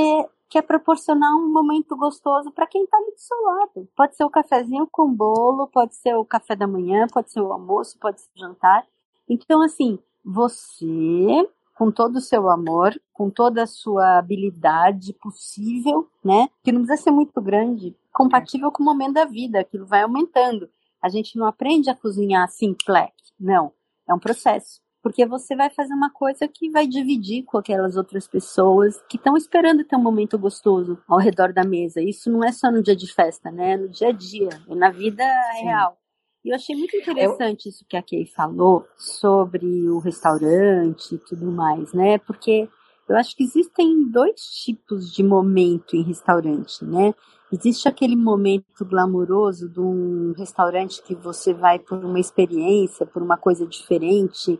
quer 0.50 0.64
proporcionar 0.64 1.32
um 1.36 1.52
momento 1.52 1.96
gostoso 1.96 2.52
para 2.52 2.68
quem 2.68 2.84
está 2.84 2.98
ali 2.98 3.12
do 3.12 3.20
seu 3.20 3.38
lado. 3.42 3.90
Pode 3.96 4.16
ser 4.16 4.24
o 4.24 4.30
cafezinho 4.30 4.88
com 4.92 5.14
bolo, 5.14 5.68
pode 5.68 5.96
ser 5.96 6.16
o 6.16 6.26
café 6.26 6.56
da 6.56 6.68
manhã, 6.68 7.06
pode 7.12 7.32
ser 7.32 7.42
o 7.42 7.52
almoço, 7.52 7.98
pode 8.00 8.22
ser 8.22 8.30
o 8.36 8.40
jantar. 8.40 8.86
Então, 9.30 9.62
assim, 9.62 10.00
você, 10.24 11.48
com 11.78 11.92
todo 11.92 12.18
o 12.18 12.22
seu 12.22 12.50
amor, 12.50 13.00
com 13.14 13.30
toda 13.30 13.64
a 13.64 13.68
sua 13.68 14.18
habilidade 14.18 15.14
possível, 15.14 16.08
né? 16.24 16.48
Que 16.64 16.72
não 16.72 16.82
precisa 16.82 17.04
ser 17.04 17.12
muito 17.12 17.40
grande, 17.42 17.96
compatível 18.16 18.72
com 18.72 18.82
o 18.82 18.86
momento 18.86 19.16
da 19.16 19.26
vida, 19.26 19.60
aquilo 19.60 19.86
vai 19.86 20.02
aumentando. 20.02 20.70
A 21.04 21.10
gente 21.10 21.38
não 21.38 21.46
aprende 21.46 21.90
a 21.90 21.96
cozinhar 21.96 22.46
assim, 22.46 22.74
plec, 22.86 23.14
não. 23.38 23.74
É 24.08 24.14
um 24.14 24.20
processo. 24.20 24.80
Porque 25.04 25.26
você 25.26 25.56
vai 25.56 25.70
fazer 25.70 25.94
uma 25.94 26.10
coisa 26.10 26.48
que 26.48 26.72
vai 26.72 26.88
dividir 26.88 27.44
com 27.44 27.58
aquelas 27.58 27.96
outras 27.96 28.28
pessoas 28.28 29.00
que 29.10 29.18
estão 29.18 29.36
esperando 29.36 29.84
ter 29.84 29.98
um 29.98 30.02
momento 30.02 30.40
gostoso 30.40 30.98
ao 31.08 31.20
redor 31.20 31.54
da 31.54 31.64
mesa. 31.64 32.02
Isso 32.02 32.32
não 32.32 32.44
é 32.44 32.52
só 32.52 32.72
no 32.72 32.82
dia 32.82 32.96
de 32.96 33.14
festa, 33.14 33.52
né? 33.52 33.74
É 33.74 33.78
no 33.78 33.90
dia 33.90 34.08
a 34.08 34.12
dia, 34.12 34.50
é 34.68 34.74
na 34.74 34.90
vida 34.90 35.24
Sim. 35.58 35.66
real. 35.66 35.98
E 36.44 36.50
eu 36.50 36.56
achei 36.56 36.76
muito 36.76 36.96
interessante 36.96 37.70
isso 37.70 37.86
que 37.88 37.98
a 37.98 38.02
Kay 38.02 38.26
falou 38.28 38.88
sobre 38.96 39.90
o 39.90 40.00
restaurante 40.00 41.16
e 41.16 41.18
tudo 41.18 41.52
mais, 41.52 41.92
né? 41.92 42.18
Porque 42.20 42.70
eu 43.08 43.16
acho 43.18 43.36
que 43.36 43.44
existem 43.44 44.10
dois 44.10 44.42
tipos 44.64 45.14
de 45.14 45.24
momento 45.24 45.96
em 45.96 46.02
restaurante, 46.02 46.84
né? 46.84 47.14
Existe 47.52 47.88
aquele 47.88 48.16
momento 48.16 48.84
glamouroso 48.84 49.70
de 49.70 49.80
um 49.80 50.34
restaurante 50.36 51.02
que 51.04 51.14
você 51.14 51.54
vai 51.54 51.78
por 51.78 52.04
uma 52.04 52.20
experiência, 52.20 53.06
por 53.06 53.22
uma 53.22 53.38
coisa 53.38 53.66
diferente 53.68 54.60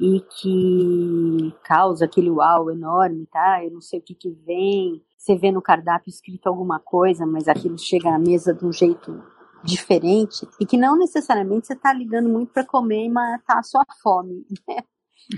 e 0.00 0.20
que 0.20 1.54
causa 1.62 2.04
aquele 2.04 2.30
uau 2.30 2.70
enorme, 2.70 3.26
tá? 3.26 3.64
Eu 3.64 3.70
não 3.70 3.80
sei 3.80 4.00
o 4.00 4.02
que 4.02 4.14
que 4.14 4.30
vem. 4.44 5.00
Você 5.16 5.36
vê 5.36 5.52
no 5.52 5.62
cardápio 5.62 6.10
escrito 6.10 6.48
alguma 6.48 6.80
coisa, 6.80 7.24
mas 7.24 7.46
aquilo 7.46 7.78
chega 7.78 8.10
na 8.10 8.18
mesa 8.18 8.52
de 8.52 8.66
um 8.66 8.72
jeito 8.72 9.22
diferente 9.62 10.46
e 10.60 10.66
que 10.66 10.76
não 10.76 10.98
necessariamente 10.98 11.66
você 11.66 11.72
está 11.72 11.92
ligando 11.92 12.28
muito 12.28 12.52
para 12.52 12.66
comer 12.66 13.06
e 13.06 13.08
matar 13.08 13.58
a 13.58 13.62
sua 13.62 13.84
fome, 14.02 14.44
né? 14.68 14.82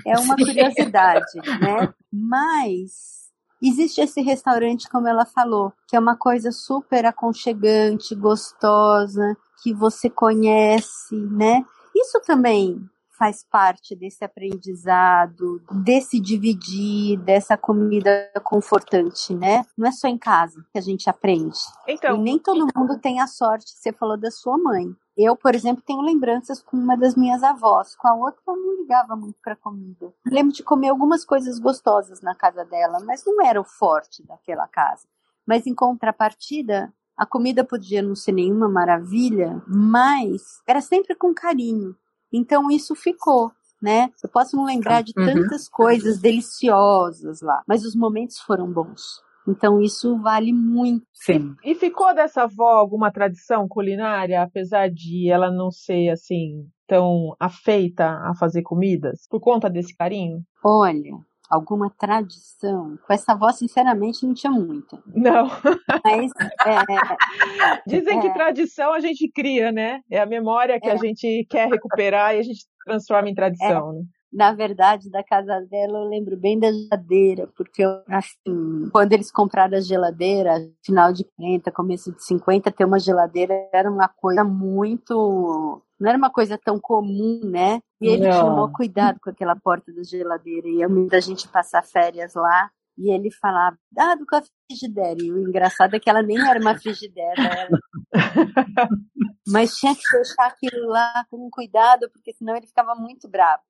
É 0.05 0.19
uma 0.19 0.37
curiosidade, 0.37 1.37
né? 1.61 1.93
Mas 2.12 3.31
existe 3.62 4.00
esse 4.00 4.21
restaurante, 4.21 4.88
como 4.88 5.09
ela 5.09 5.25
falou, 5.25 5.73
que 5.88 5.97
é 5.97 6.00
uma 6.00 6.16
coisa 6.16 6.50
super 6.52 7.07
aconchegante, 7.07 8.14
gostosa, 8.14 9.37
que 9.62 9.73
você 9.73 10.11
conhece, 10.11 11.16
né? 11.16 11.64
Isso 11.95 12.21
também 12.26 12.88
faz 13.19 13.45
parte 13.50 13.97
desse 13.97 14.25
aprendizado, 14.25 15.62
desse 15.83 16.21
dividir, 16.21 17.19
dessa 17.21 17.57
comida 17.57 18.31
confortante, 18.45 19.35
né? 19.35 19.64
Não 19.76 19.88
é 19.88 19.93
só 19.93 20.07
em 20.07 20.19
casa 20.19 20.64
que 20.71 20.78
a 20.78 20.83
gente 20.83 21.09
aprende. 21.09 21.59
Então, 21.88 22.16
e 22.16 22.21
nem 22.21 22.38
todo 22.38 22.69
mundo 22.76 22.99
tem 22.99 23.21
a 23.21 23.26
sorte, 23.26 23.71
você 23.71 23.93
falou 23.93 24.19
da 24.19 24.31
sua 24.31 24.59
mãe. 24.59 24.95
Eu, 25.17 25.35
por 25.35 25.55
exemplo, 25.55 25.83
tenho 25.87 26.03
lembranças 26.03 26.61
com 26.63 26.77
uma 26.77 26.97
das 26.97 27.15
minhas 27.17 27.43
avós, 27.43 27.95
com 27.97 28.07
a 28.07 28.15
outra 28.15 28.41
eu 28.47 28.57
não 28.57 28.77
ligava 28.77 29.17
muito 29.17 29.39
para 29.43 29.57
comida. 29.57 30.13
Lembro 30.27 30.53
de 30.53 30.63
comer 30.63 30.89
algumas 30.89 31.25
coisas 31.25 31.59
gostosas 31.59 32.21
na 32.21 32.35
casa 32.35 32.65
dela, 32.65 32.99
mas 33.01 33.25
não 33.25 33.41
era 33.43 33.61
o 33.61 33.65
forte 33.65 34.23
daquela 34.27 34.69
casa. 34.69 35.07
Mas 35.47 35.67
em 35.67 35.75
contrapartida, 35.75 36.93
a 37.17 37.25
comida 37.25 37.65
podia 37.65 38.03
não 38.03 38.15
ser 38.15 38.33
nenhuma 38.33 38.69
maravilha, 38.69 39.63
mas 39.67 40.61
era 40.67 40.83
sempre 40.83 41.15
com 41.15 41.33
carinho. 41.33 41.97
Então 42.31 42.71
isso 42.71 42.95
ficou, 42.95 43.51
né? 43.81 44.11
Eu 44.23 44.29
posso 44.29 44.55
não 44.55 44.65
lembrar 44.65 45.03
de 45.03 45.15
Uhum. 45.17 45.25
tantas 45.25 45.67
coisas 45.67 46.19
deliciosas 46.19 47.41
lá, 47.41 47.63
mas 47.67 47.85
os 47.87 47.95
momentos 47.97 48.39
foram 48.41 48.71
bons. 48.71 49.23
Então 49.49 49.81
isso 49.81 50.19
vale 50.21 50.53
muito. 50.53 51.05
Sim. 51.15 51.55
e 51.65 51.75
ficou 51.75 52.15
dessa 52.15 52.43
avó 52.45 52.69
alguma 52.79 53.11
tradição 53.12 53.67
culinária, 53.69 54.43
apesar 54.43 54.91
de 54.91 55.31
ela 55.31 55.50
não 55.50 55.71
ser 55.71 56.11
assim 56.11 56.67
tão 56.87 57.35
afeita 57.41 58.07
a 58.09 58.33
fazer 58.38 58.62
comidas, 58.62 59.26
por 59.29 59.41
conta 59.41 59.69
desse 59.71 59.95
carinho? 59.97 60.41
Olha, 60.65 61.11
alguma 61.50 61.91
tradição. 61.99 62.97
Com 63.07 63.12
essa 63.12 63.33
avó, 63.33 63.50
sinceramente, 63.53 64.25
não 64.26 64.35
tinha 64.35 64.53
muita. 64.53 65.03
Não. 65.07 65.49
Mas 66.05 66.31
é, 66.67 66.76
Dizem 67.87 68.21
que 68.21 68.29
É. 68.29 68.33
tradição 68.33 68.93
a 68.93 69.00
gente 69.00 69.31
cria, 69.33 69.73
né? 69.73 70.00
É 70.11 70.21
a 70.21 70.26
memória 70.26 70.81
que 70.81 70.88
a 70.88 70.95
É. 70.95 70.99
gente 70.99 71.47
quer 71.50 71.69
recuperar 71.69 72.35
e 72.35 72.38
a 72.38 72.43
gente 72.43 72.65
transforma 72.85 73.29
em 73.29 73.35
tradição, 73.35 73.93
né? 73.93 74.03
Na 74.33 74.52
verdade, 74.52 75.11
da 75.11 75.23
casa 75.23 75.61
dela, 75.71 75.99
eu 75.99 76.09
lembro 76.09 76.37
bem 76.37 76.59
da 76.59 76.71
geladeira, 76.71 77.49
porque 77.56 77.83
eu, 77.83 78.02
assim, 78.09 78.88
quando 78.90 79.12
eles 79.12 79.30
compraram 79.30 79.78
a 79.78 79.80
geladeira, 79.80 80.68
final 80.85 81.12
de 81.12 81.25
40, 81.37 81.71
começo 81.73 82.12
de 82.12 82.25
50, 82.25 82.71
ter 82.73 82.85
uma 82.85 82.99
geladeira 82.99 83.54
era 83.73 83.90
uma 83.90 84.09
coisa 84.09 84.45
muito. 84.45 85.83
Não 85.99 86.09
era 86.09 86.18
uma 86.18 86.30
coisa 86.30 86.59
tão 86.62 86.78
comum, 86.78 87.40
né? 87.45 87.80
E 88.00 88.09
ele 88.09 88.28
Não. 88.28 88.50
maior 88.50 88.73
cuidado 88.73 89.18
com 89.21 89.30
aquela 89.30 89.56
porta 89.56 89.92
da 89.92 90.02
geladeira. 90.02 90.68
E 90.68 90.83
eu 90.83 91.06
da 91.06 91.21
gente 91.21 91.49
passar 91.49 91.83
férias 91.83 92.35
lá. 92.35 92.71
E 92.99 93.11
ele 93.11 93.30
falava, 93.30 93.76
ah, 93.99 94.14
do 94.14 94.26
com 94.26 94.37
a 94.37 94.42
frigideira. 94.66 95.23
E 95.23 95.30
o 95.30 95.49
engraçado 95.49 95.95
é 95.95 96.00
que 96.00 96.09
ela 96.09 96.23
nem 96.23 96.38
era 96.38 96.59
uma 96.61 96.78
frigideira. 96.78 97.42
Era... 97.42 97.68
Mas 99.49 99.76
tinha 99.76 99.95
que 99.95 100.06
fechar 100.06 100.47
aquilo 100.47 100.88
lá 100.88 101.25
com 101.30 101.49
cuidado, 101.50 102.11
porque 102.11 102.33
senão 102.33 102.56
ele 102.56 102.66
ficava 102.66 102.95
muito 102.95 103.28
bravo. 103.28 103.62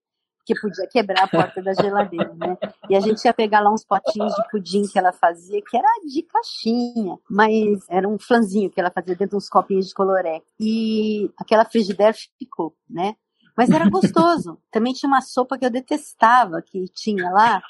Porque 0.47 0.61
podia 0.61 0.87
quebrar 0.87 1.25
a 1.25 1.29
porta 1.29 1.61
da 1.61 1.75
geladeira, 1.75 2.33
né? 2.35 2.57
E 2.89 2.95
a 2.95 3.01
gente 3.01 3.25
ia 3.25 3.35
pegar 3.35 3.59
lá 3.59 3.73
uns 3.73 3.85
potinhos 3.85 4.33
de 4.33 4.49
pudim 4.49 4.83
que 4.83 4.97
ela 4.97 5.13
fazia, 5.13 5.61
que 5.61 5.77
era 5.77 5.89
de 6.07 6.23
caixinha, 6.23 7.19
mas 7.29 7.85
era 7.91 8.09
um 8.09 8.17
flanzinho 8.17 8.71
que 8.71 8.79
ela 8.79 8.91
fazia 8.91 9.17
dentro 9.17 9.31
de 9.31 9.37
uns 9.37 9.49
copinhos 9.49 9.89
de 9.89 9.95
coloré. 9.95 10.41
E 10.61 11.29
aquela 11.37 11.65
frigideira 11.65 12.15
ficou, 12.39 12.77
né? 12.89 13.17
Mas 13.57 13.71
era 13.71 13.89
gostoso. 13.89 14.59
Também 14.71 14.93
tinha 14.93 15.09
uma 15.09 15.23
sopa 15.23 15.59
que 15.59 15.65
eu 15.65 15.71
detestava 15.71 16.63
que 16.63 16.85
tinha 16.95 17.29
lá. 17.31 17.63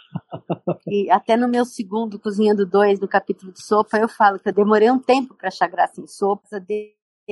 E 0.87 1.09
até 1.11 1.37
no 1.37 1.49
meu 1.49 1.64
segundo 1.64 2.18
Cozinhando 2.18 2.66
Dois, 2.66 2.99
do 2.99 3.09
capítulo 3.09 3.52
de 3.52 3.64
sopa, 3.64 3.97
eu 3.97 4.09
falo 4.09 4.38
que 4.38 4.49
eu 4.49 4.52
demorei 4.52 4.90
um 4.90 4.99
tempo 4.99 5.35
para 5.35 5.49
achar 5.49 5.68
graça 5.68 6.00
em 6.00 6.06
sopa. 6.06 6.42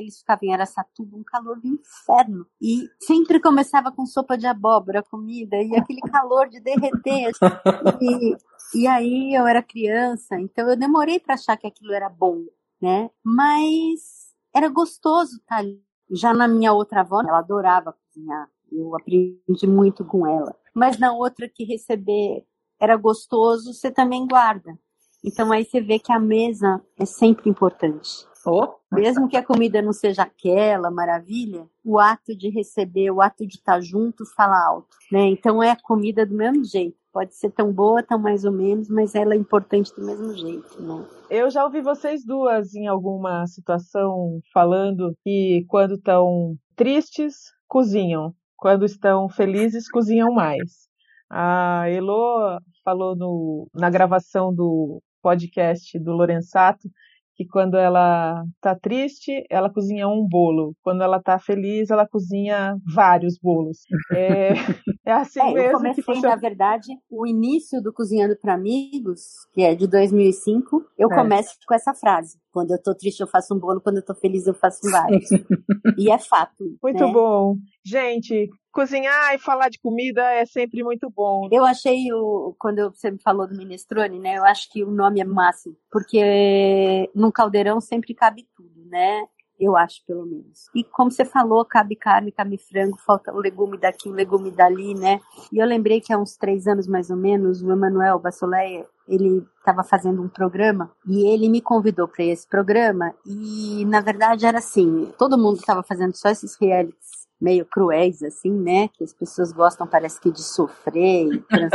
Eles 0.00 0.18
ficavam 0.18 0.48
em 0.48 0.52
Araçatuba, 0.52 1.16
um 1.16 1.24
calor 1.24 1.60
do 1.60 1.68
inferno. 1.68 2.46
E 2.60 2.88
sempre 3.00 3.40
começava 3.40 3.92
com 3.92 4.06
sopa 4.06 4.36
de 4.36 4.46
abóbora, 4.46 5.02
comida, 5.02 5.56
e 5.56 5.74
aquele 5.76 6.00
calor 6.00 6.48
de 6.48 6.60
derreter. 6.60 7.32
E, 8.00 8.36
e 8.74 8.86
aí 8.86 9.34
eu 9.34 9.46
era 9.46 9.62
criança, 9.62 10.38
então 10.38 10.68
eu 10.68 10.76
demorei 10.76 11.18
para 11.20 11.34
achar 11.34 11.56
que 11.56 11.66
aquilo 11.66 11.92
era 11.92 12.08
bom, 12.08 12.44
né? 12.80 13.10
Mas 13.24 14.24
era 14.54 14.68
gostoso 14.68 15.36
estar 15.36 15.56
tá 15.56 15.60
ali. 15.60 15.82
Já 16.10 16.34
na 16.34 16.46
minha 16.46 16.72
outra 16.72 17.00
avó, 17.00 17.20
ela 17.20 17.38
adorava 17.38 17.92
cozinhar. 17.92 18.48
Eu 18.70 18.94
aprendi 18.96 19.66
muito 19.66 20.04
com 20.04 20.26
ela. 20.26 20.54
Mas 20.74 20.98
na 20.98 21.12
outra 21.12 21.48
que 21.48 21.64
receber 21.64 22.44
era 22.80 22.96
gostoso, 22.96 23.72
você 23.72 23.90
também 23.90 24.26
guarda. 24.26 24.76
Então 25.24 25.50
aí 25.50 25.64
você 25.64 25.80
vê 25.80 25.98
que 25.98 26.12
a 26.12 26.20
mesa 26.20 26.82
é 26.98 27.06
sempre 27.06 27.48
importante. 27.48 28.26
Oh, 28.46 28.74
Mesmo 28.92 29.28
que 29.28 29.36
a 29.36 29.44
comida 29.44 29.80
não 29.80 29.92
seja 29.92 30.22
aquela 30.22 30.90
maravilha, 30.90 31.66
o 31.84 31.98
ato 31.98 32.36
de 32.36 32.48
receber, 32.48 33.10
o 33.10 33.20
ato 33.20 33.46
de 33.46 33.56
estar 33.56 33.80
junto 33.80 34.24
fala 34.36 34.56
alto, 34.66 34.96
né? 35.10 35.26
Então 35.28 35.62
é 35.62 35.70
a 35.70 35.80
comida 35.80 36.26
do 36.26 36.34
mesmo 36.34 36.64
jeito. 36.64 36.96
Pode 37.12 37.34
ser 37.34 37.50
tão 37.50 37.72
boa, 37.72 38.02
tão 38.02 38.18
mais 38.18 38.44
ou 38.44 38.52
menos, 38.52 38.88
mas 38.88 39.14
ela 39.14 39.34
é 39.34 39.36
importante 39.36 39.94
do 39.94 40.04
mesmo 40.04 40.34
jeito, 40.34 40.82
né? 40.82 41.06
Eu 41.30 41.48
já 41.48 41.64
ouvi 41.64 41.80
vocês 41.80 42.24
duas 42.24 42.74
em 42.74 42.86
alguma 42.86 43.46
situação 43.46 44.40
falando 44.52 45.16
que 45.22 45.64
quando 45.68 45.94
estão 45.94 46.56
tristes, 46.76 47.52
cozinham. 47.68 48.34
Quando 48.56 48.84
estão 48.84 49.28
felizes, 49.28 49.90
cozinham 49.90 50.32
mais. 50.32 50.88
A 51.30 51.88
Elo 51.88 52.58
falou 52.84 53.16
no, 53.16 53.68
na 53.74 53.90
gravação 53.90 54.54
do 54.54 55.02
podcast 55.22 55.98
do 55.98 56.12
Lorenzato 56.12 56.88
que 57.34 57.44
quando 57.46 57.76
ela 57.76 58.44
tá 58.60 58.74
triste, 58.74 59.44
ela 59.50 59.70
cozinha 59.70 60.08
um 60.08 60.26
bolo. 60.28 60.74
Quando 60.82 61.02
ela 61.02 61.20
tá 61.20 61.38
feliz, 61.38 61.90
ela 61.90 62.06
cozinha 62.06 62.76
vários 62.94 63.38
bolos. 63.42 63.78
É, 64.12 64.50
é 65.04 65.12
assim 65.12 65.40
é, 65.40 65.52
mesmo. 65.52 65.58
Eu 65.60 65.72
comecei, 65.72 66.20
na 66.20 66.36
verdade, 66.36 66.86
o 67.10 67.26
início 67.26 67.82
do 67.82 67.92
Cozinhando 67.92 68.36
para 68.40 68.54
Amigos, 68.54 69.20
que 69.52 69.62
é 69.62 69.74
de 69.74 69.86
2005, 69.86 70.84
eu 70.98 71.10
é. 71.10 71.14
começo 71.14 71.56
com 71.66 71.74
essa 71.74 71.92
frase. 71.92 72.38
Quando 72.52 72.70
eu 72.70 72.80
tô 72.80 72.94
triste, 72.94 73.20
eu 73.20 73.26
faço 73.26 73.54
um 73.54 73.58
bolo. 73.58 73.80
Quando 73.80 73.96
eu 73.96 74.04
tô 74.04 74.14
feliz, 74.14 74.46
eu 74.46 74.54
faço 74.54 74.88
vários. 74.90 75.28
e 75.98 76.10
é 76.10 76.18
fato. 76.18 76.64
Muito 76.82 77.04
né? 77.04 77.12
bom. 77.12 77.56
Gente, 77.84 78.48
cozinhar 78.74 79.32
e 79.34 79.38
falar 79.38 79.68
de 79.68 79.78
comida 79.78 80.20
é 80.32 80.44
sempre 80.44 80.82
muito 80.82 81.08
bom. 81.08 81.48
Eu 81.50 81.64
achei, 81.64 82.12
o, 82.12 82.54
quando 82.58 82.90
você 82.90 83.10
me 83.10 83.18
falou 83.22 83.46
do 83.46 83.56
minestrone, 83.56 84.18
né? 84.18 84.36
Eu 84.36 84.44
acho 84.44 84.68
que 84.70 84.82
o 84.82 84.90
nome 84.90 85.20
é 85.20 85.24
máximo, 85.24 85.76
porque 85.90 87.08
num 87.14 87.30
caldeirão 87.30 87.80
sempre 87.80 88.12
cabe 88.12 88.46
tudo, 88.56 88.84
né? 88.90 89.24
Eu 89.58 89.76
acho, 89.76 90.04
pelo 90.04 90.26
menos. 90.26 90.68
E 90.74 90.82
como 90.82 91.12
você 91.12 91.24
falou, 91.24 91.64
cabe 91.64 91.94
carne, 91.94 92.32
cabe 92.32 92.58
frango, 92.58 92.98
falta 92.98 93.32
o 93.32 93.38
legume 93.38 93.78
daqui, 93.78 94.08
o 94.08 94.12
legume 94.12 94.50
dali, 94.50 94.94
né? 94.94 95.20
E 95.52 95.58
eu 95.58 95.66
lembrei 95.66 96.00
que 96.00 96.12
há 96.12 96.18
uns 96.18 96.36
três 96.36 96.66
anos, 96.66 96.88
mais 96.88 97.08
ou 97.08 97.16
menos, 97.16 97.62
o 97.62 97.70
Emanuel 97.70 98.18
Bassoleia, 98.18 98.84
ele 99.06 99.46
estava 99.58 99.84
fazendo 99.84 100.20
um 100.20 100.28
programa 100.28 100.90
e 101.06 101.32
ele 101.32 101.48
me 101.48 101.60
convidou 101.60 102.08
para 102.08 102.24
esse 102.24 102.48
programa 102.48 103.14
e, 103.24 103.84
na 103.84 104.00
verdade, 104.00 104.44
era 104.44 104.58
assim, 104.58 105.12
todo 105.16 105.38
mundo 105.38 105.58
estava 105.58 105.84
fazendo 105.84 106.16
só 106.16 106.30
esses 106.30 106.56
realities 106.56 107.23
meio 107.40 107.66
cruéis, 107.66 108.22
assim, 108.22 108.50
né? 108.50 108.88
Que 108.88 109.04
as 109.04 109.12
pessoas 109.12 109.52
gostam, 109.52 109.86
parece 109.86 110.20
que, 110.20 110.30
de 110.30 110.42
sofrer 110.42 111.28
e, 111.32 111.38
trans 111.48 111.72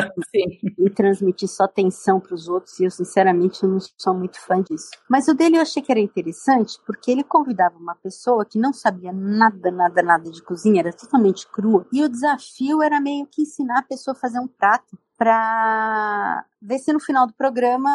e 0.78 0.89
transmitir 0.89 1.48
só 1.48 1.68
tensão 1.68 2.20
para 2.20 2.34
os 2.34 2.48
outros. 2.48 2.80
E 2.80 2.86
eu, 2.86 2.92
sinceramente, 2.92 3.66
não 3.66 3.78
sou 3.98 4.13
muito 4.13 4.39
fã 4.39 4.62
disso. 4.62 4.89
Mas 5.10 5.28
o 5.28 5.34
dele 5.34 5.58
eu 5.58 5.62
achei 5.62 5.82
que 5.82 5.92
era 5.92 6.00
interessante 6.00 6.80
porque 6.86 7.12
ele 7.12 7.24
convidava 7.24 7.78
uma 7.78 7.96
pessoa 7.96 8.46
que 8.46 8.60
não 8.60 8.74
sabia 8.74 9.12
nada, 9.12 9.72
nada, 9.72 10.01
nada 10.01 10.32
de 10.32 10.42
cozinha, 10.42 10.82
era 10.82 10.94
totalmente 10.94 11.48
crua. 11.48 11.86
E 11.92 12.04
o 12.04 12.10
desafio 12.10 12.82
era 12.82 13.00
meio 13.00 13.28
que 13.28 13.44
ensinar 13.44 13.80
a 13.80 13.84
pessoa 13.84 14.16
a 14.16 14.20
fazer 14.20 14.39
um 14.39 14.48
prato 14.48 14.98
para 15.20 16.46
ver 16.62 16.80
se 16.80 16.94
no 16.94 17.00
final 17.00 17.28
do 17.28 17.34
programa 17.34 17.89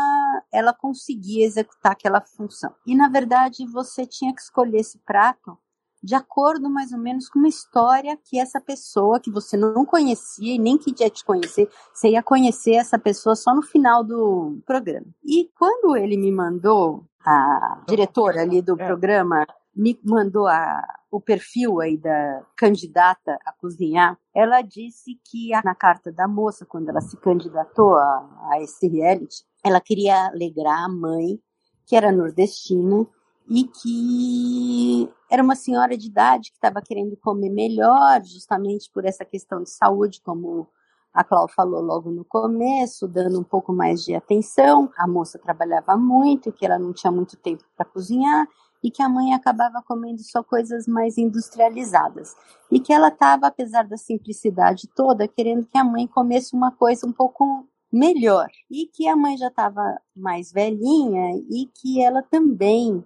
ela 0.53 0.75
conseguia 0.75 1.47
executar 1.47 1.93
aquela 1.93 2.21
função. 2.21 2.75
E 2.87 2.95
na 2.95 3.09
verdade 3.09 3.67
você 3.67 4.07
tinha 4.07 4.35
que 4.35 4.43
escolher 4.43 4.81
esse 4.81 4.99
prato 4.99 5.59
de 6.05 6.15
acordo 6.15 6.69
mais 6.69 6.93
ou 6.93 6.99
menos 6.99 7.31
com 7.31 7.39
uma 7.39 7.49
história 7.49 8.19
que 8.23 8.39
essa 8.39 8.61
pessoa 8.61 9.19
que 9.19 9.31
você 9.31 9.57
não 9.57 9.87
conhecia 9.87 10.55
e 10.55 10.59
nem 10.59 10.77
que 10.77 10.95
ia 11.01 11.09
te 11.09 11.25
conhecer, 11.25 11.67
você 11.95 12.11
ia 12.11 12.23
conhecer 12.23 12.75
essa 12.75 12.99
pessoa 12.99 13.35
só 13.35 13.55
no 13.55 13.63
final 13.63 14.05
do 14.05 14.59
programa. 14.67 15.07
E 15.25 15.51
quando 15.59 15.97
ele 15.97 16.19
me 16.19 16.31
mandou, 16.31 17.07
a 17.25 17.83
diretora 17.89 18.43
ali 18.43 18.61
do 18.61 18.79
é. 18.79 18.87
programa 18.87 19.47
me 19.75 19.99
mandou 20.05 20.47
a, 20.47 20.83
o 21.11 21.19
perfil 21.21 21.81
aí 21.81 21.97
da 21.97 22.45
candidata 22.55 23.39
a 23.47 23.53
cozinhar, 23.53 24.19
ela 24.35 24.61
disse 24.61 25.19
que 25.25 25.51
na 25.65 25.75
carta 25.75 26.13
da 26.13 26.29
moça, 26.29 26.67
quando 26.67 26.91
ela 26.91 27.01
se 27.01 27.17
candidatou 27.17 27.97
a, 27.97 28.51
a 28.53 28.63
esse 28.63 28.87
reality, 28.87 29.43
ela 29.65 29.81
queria 29.81 30.27
alegrar 30.27 30.85
a 30.85 30.89
mãe, 30.89 31.41
que 31.87 31.97
era 31.97 32.13
nordestina, 32.13 33.07
e 33.49 33.65
que 33.65 35.11
era 35.31 35.43
uma 35.43 35.55
senhora 35.55 35.97
de 35.97 36.07
idade 36.07 36.51
que 36.51 36.57
estava 36.57 36.81
querendo 36.81 37.17
comer 37.17 37.51
melhor, 37.51 38.23
justamente 38.25 38.91
por 38.93 39.05
essa 39.05 39.25
questão 39.25 39.63
de 39.63 39.71
saúde, 39.71 40.21
como 40.23 40.67
a 41.13 41.23
Cláudia 41.23 41.55
falou 41.55 41.81
logo 41.81 42.11
no 42.11 42.25
começo, 42.25 43.07
dando 43.07 43.39
um 43.39 43.45
pouco 43.45 43.73
mais 43.73 44.05
de 44.05 44.15
atenção. 44.15 44.91
A 44.99 45.07
moça 45.07 45.39
trabalhava 45.39 45.97
muito, 45.97 46.53
que 46.53 46.67
ela 46.67 46.79
não 46.79 46.93
tinha 46.93 47.13
muito 47.13 47.37
tempo 47.37 47.63
para 47.77 47.87
cozinhar 47.87 48.49
e 48.83 48.91
que 48.91 49.03
a 49.03 49.09
mãe 49.09 49.33
acabava 49.33 49.83
comendo 49.87 50.23
só 50.23 50.43
coisas 50.43 50.87
mais 50.87 51.17
industrializadas. 51.17 52.35
E 52.71 52.81
que 52.81 52.93
ela 52.93 53.09
estava, 53.09 53.47
apesar 53.47 53.87
da 53.87 53.97
simplicidade 53.97 54.89
toda, 54.89 55.29
querendo 55.29 55.67
que 55.67 55.79
a 55.79 55.85
mãe 55.85 56.07
comesse 56.07 56.55
uma 56.55 56.73
coisa 56.73 57.07
um 57.07 57.13
pouco 57.13 57.67
melhor. 57.91 58.49
E 58.71 58.87
que 58.87 59.07
a 59.07 59.17
mãe 59.17 59.39
já 59.39 59.49
estava 59.49 59.99
mais 60.15 60.53
velhinha 60.53 61.37
e 61.49 61.67
que 61.75 62.03
ela 62.03 62.23
também 62.23 63.05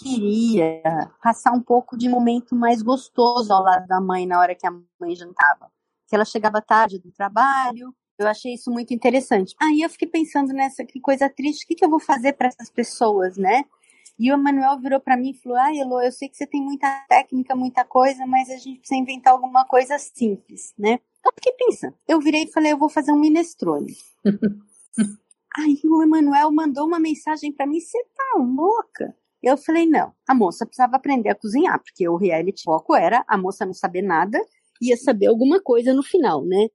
queria 0.00 0.82
passar 1.22 1.52
um 1.52 1.60
pouco 1.60 1.96
de 1.96 2.08
momento 2.08 2.54
mais 2.54 2.82
gostoso 2.82 3.52
ao 3.52 3.62
lado 3.62 3.86
da 3.86 4.00
mãe 4.00 4.26
na 4.26 4.40
hora 4.40 4.54
que 4.54 4.66
a 4.66 4.70
mãe 4.98 5.14
jantava. 5.14 5.70
Que 6.08 6.14
ela 6.14 6.24
chegava 6.24 6.62
tarde 6.62 6.98
do 6.98 7.12
trabalho. 7.12 7.94
Eu 8.18 8.26
achei 8.26 8.54
isso 8.54 8.70
muito 8.70 8.92
interessante. 8.92 9.54
Aí 9.60 9.80
eu 9.82 9.88
fiquei 9.88 10.08
pensando 10.08 10.52
nessa 10.52 10.84
que 10.84 11.00
coisa 11.00 11.28
triste, 11.28 11.64
o 11.64 11.68
que, 11.68 11.74
que 11.74 11.84
eu 11.84 11.90
vou 11.90 12.00
fazer 12.00 12.32
para 12.34 12.48
essas 12.48 12.70
pessoas, 12.70 13.36
né? 13.36 13.64
E 14.18 14.30
o 14.30 14.34
Emanuel 14.34 14.78
virou 14.78 15.00
para 15.00 15.16
mim 15.16 15.30
e 15.30 15.34
falou: 15.34 15.56
Ah, 15.56 15.74
Elo, 15.74 16.00
eu 16.02 16.12
sei 16.12 16.28
que 16.28 16.36
você 16.36 16.46
tem 16.46 16.60
muita 16.60 17.06
técnica, 17.08 17.56
muita 17.56 17.84
coisa, 17.84 18.26
mas 18.26 18.50
a 18.50 18.56
gente 18.56 18.80
precisa 18.80 19.00
inventar 19.00 19.32
alguma 19.32 19.64
coisa 19.64 19.98
simples, 19.98 20.74
né? 20.78 20.98
Então, 21.18 21.32
fiquei 21.34 21.52
pensando. 21.52 21.94
Eu 22.06 22.20
virei 22.20 22.44
e 22.44 22.52
falei: 22.52 22.72
Eu 22.72 22.78
vou 22.78 22.90
fazer 22.90 23.12
um 23.12 23.18
minestrone. 23.18 23.96
Aí 25.56 25.80
o 25.84 26.02
Emanuel 26.02 26.52
mandou 26.52 26.86
uma 26.86 27.00
mensagem 27.00 27.50
para 27.50 27.66
mim: 27.66 27.80
Você 27.80 27.98
tá 28.14 28.38
louca? 28.38 29.16
Eu 29.42 29.56
falei, 29.56 29.86
não, 29.86 30.12
a 30.28 30.34
moça 30.34 30.66
precisava 30.66 30.96
aprender 30.96 31.30
a 31.30 31.34
cozinhar, 31.34 31.80
porque 31.82 32.08
o 32.08 32.16
reality 32.16 32.62
foco 32.62 32.94
era 32.94 33.24
a 33.26 33.38
moça 33.38 33.64
não 33.64 33.72
saber 33.72 34.02
nada, 34.02 34.38
ia 34.80 34.96
saber 34.96 35.26
alguma 35.26 35.60
coisa 35.60 35.94
no 35.94 36.02
final, 36.02 36.44
né? 36.44 36.68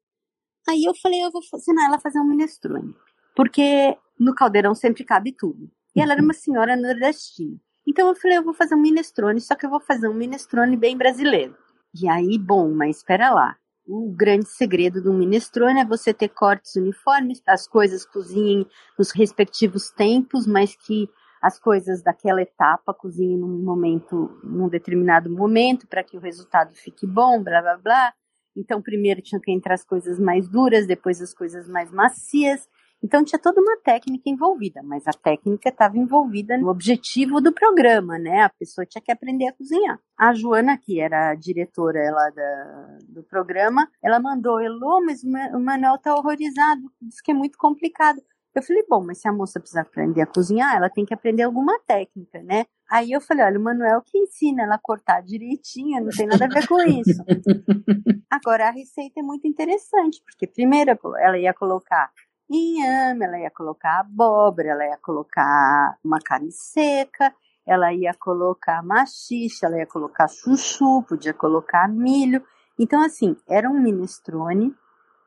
Aí 0.67 0.83
eu 0.83 0.95
falei, 0.95 1.23
eu 1.23 1.31
vou 1.31 1.41
ensinar 1.53 1.85
ela 1.85 1.97
a 1.97 1.99
fazer 1.99 2.19
um 2.19 2.27
minestrone. 2.27 2.95
Porque 3.35 3.95
no 4.19 4.33
caldeirão 4.33 4.73
sempre 4.73 5.03
cabe 5.03 5.31
tudo. 5.31 5.69
E 5.95 6.01
ela 6.01 6.13
era 6.13 6.21
uma 6.21 6.33
senhora 6.33 6.75
nordestina. 6.75 7.59
Então 7.87 8.07
eu 8.07 8.15
falei, 8.15 8.37
eu 8.37 8.43
vou 8.43 8.53
fazer 8.53 8.73
um 8.73 8.81
minestrone, 8.81 9.39
só 9.39 9.55
que 9.55 9.65
eu 9.65 9.69
vou 9.69 9.79
fazer 9.79 10.07
um 10.07 10.13
minestrone 10.13 10.75
bem 10.75 10.97
brasileiro. 10.97 11.55
E 11.93 12.09
aí, 12.09 12.37
bom, 12.37 12.71
mas 12.73 12.97
espera 12.97 13.31
lá. 13.31 13.55
O 13.87 14.11
grande 14.11 14.49
segredo 14.49 15.01
do 15.01 15.13
minestrone 15.13 15.79
é 15.79 15.85
você 15.85 16.11
ter 16.11 16.29
cortes 16.29 16.75
uniformes, 16.75 17.41
as 17.45 17.67
coisas 17.67 18.03
cozinhem 18.03 18.65
nos 18.97 19.11
respectivos 19.11 19.91
tempos, 19.91 20.47
mas 20.47 20.75
que 20.75 21.07
as 21.45 21.59
coisas 21.59 22.01
daquela 22.01 22.41
etapa, 22.41 22.91
cozinhe 22.91 23.37
num 23.37 23.61
momento, 23.63 24.39
num 24.43 24.67
determinado 24.67 25.29
momento, 25.29 25.87
para 25.87 26.03
que 26.03 26.17
o 26.17 26.19
resultado 26.19 26.73
fique 26.73 27.05
bom, 27.05 27.43
blá 27.43 27.61
blá 27.61 27.77
blá. 27.77 28.13
Então, 28.57 28.81
primeiro 28.81 29.21
tinha 29.21 29.39
que 29.39 29.51
entrar 29.51 29.75
as 29.75 29.85
coisas 29.85 30.19
mais 30.19 30.49
duras, 30.49 30.87
depois 30.87 31.21
as 31.21 31.35
coisas 31.35 31.67
mais 31.67 31.91
macias. 31.91 32.67
Então, 33.03 33.23
tinha 33.23 33.37
toda 33.37 33.61
uma 33.61 33.77
técnica 33.83 34.27
envolvida, 34.27 34.81
mas 34.81 35.05
a 35.05 35.11
técnica 35.11 35.69
estava 35.69 35.95
envolvida 35.99 36.57
no 36.57 36.67
objetivo 36.67 37.39
do 37.39 37.53
programa, 37.53 38.17
né? 38.17 38.41
A 38.41 38.49
pessoa 38.49 38.83
tinha 38.83 39.01
que 39.03 39.11
aprender 39.11 39.47
a 39.47 39.53
cozinhar. 39.53 39.99
A 40.17 40.33
Joana, 40.33 40.79
que 40.79 40.99
era 40.99 41.29
a 41.29 41.35
diretora 41.35 41.99
ela, 41.99 42.27
da, 42.31 42.97
do 43.07 43.21
programa, 43.21 43.87
ela 44.03 44.19
mandou: 44.19 44.59
Elô, 44.59 44.99
mas 45.05 45.21
o 45.23 45.59
Manuel 45.59 45.95
está 45.95 46.15
horrorizado, 46.15 46.81
diz 46.99 47.21
que 47.21 47.29
é 47.29 47.35
muito 47.35 47.55
complicado. 47.59 48.19
Eu 48.55 48.63
falei, 48.63 48.85
bom, 48.89 49.03
mas 49.05 49.19
se 49.19 49.27
a 49.27 49.33
moça 49.33 49.59
precisa 49.59 49.81
aprender 49.81 50.21
a 50.21 50.25
cozinhar, 50.25 50.77
ela 50.77 50.89
tem 50.89 51.03
que 51.03 51.13
aprender 51.13 51.43
alguma 51.43 51.77
técnica, 51.85 52.41
né? 52.41 52.65
Aí 52.89 53.11
eu 53.11 53.19
falei, 53.19 53.43
olha, 53.43 53.59
o 53.59 53.61
Manuel 53.61 54.01
que 54.01 54.17
ensina 54.17 54.63
ela 54.63 54.75
a 54.75 54.79
cortar 54.81 55.21
direitinho, 55.21 56.01
não 56.01 56.09
tem 56.09 56.25
nada 56.25 56.45
a 56.45 56.47
ver 56.47 56.65
com 56.65 56.81
isso. 56.81 57.21
Agora, 58.31 58.69
a 58.69 58.71
receita 58.71 59.19
é 59.19 59.23
muito 59.23 59.45
interessante, 59.45 60.21
porque 60.25 60.47
primeiro 60.47 60.97
ela 61.19 61.37
ia 61.37 61.53
colocar 61.53 62.09
inhame, 62.49 63.25
ela 63.25 63.39
ia 63.39 63.51
colocar 63.51 63.99
abóbora, 63.99 64.69
ela 64.69 64.85
ia 64.85 64.97
colocar 65.01 65.97
uma 66.01 66.19
carne 66.19 66.51
seca, 66.51 67.33
ela 67.67 67.91
ia 67.91 68.13
colocar 68.13 68.81
machixe, 68.83 69.65
ela 69.65 69.77
ia 69.77 69.87
colocar 69.87 70.29
chuchu, 70.29 71.03
podia 71.03 71.33
colocar 71.33 71.89
milho. 71.89 72.41
Então, 72.79 73.03
assim, 73.03 73.35
era 73.49 73.69
um 73.69 73.81
minestrone 73.81 74.73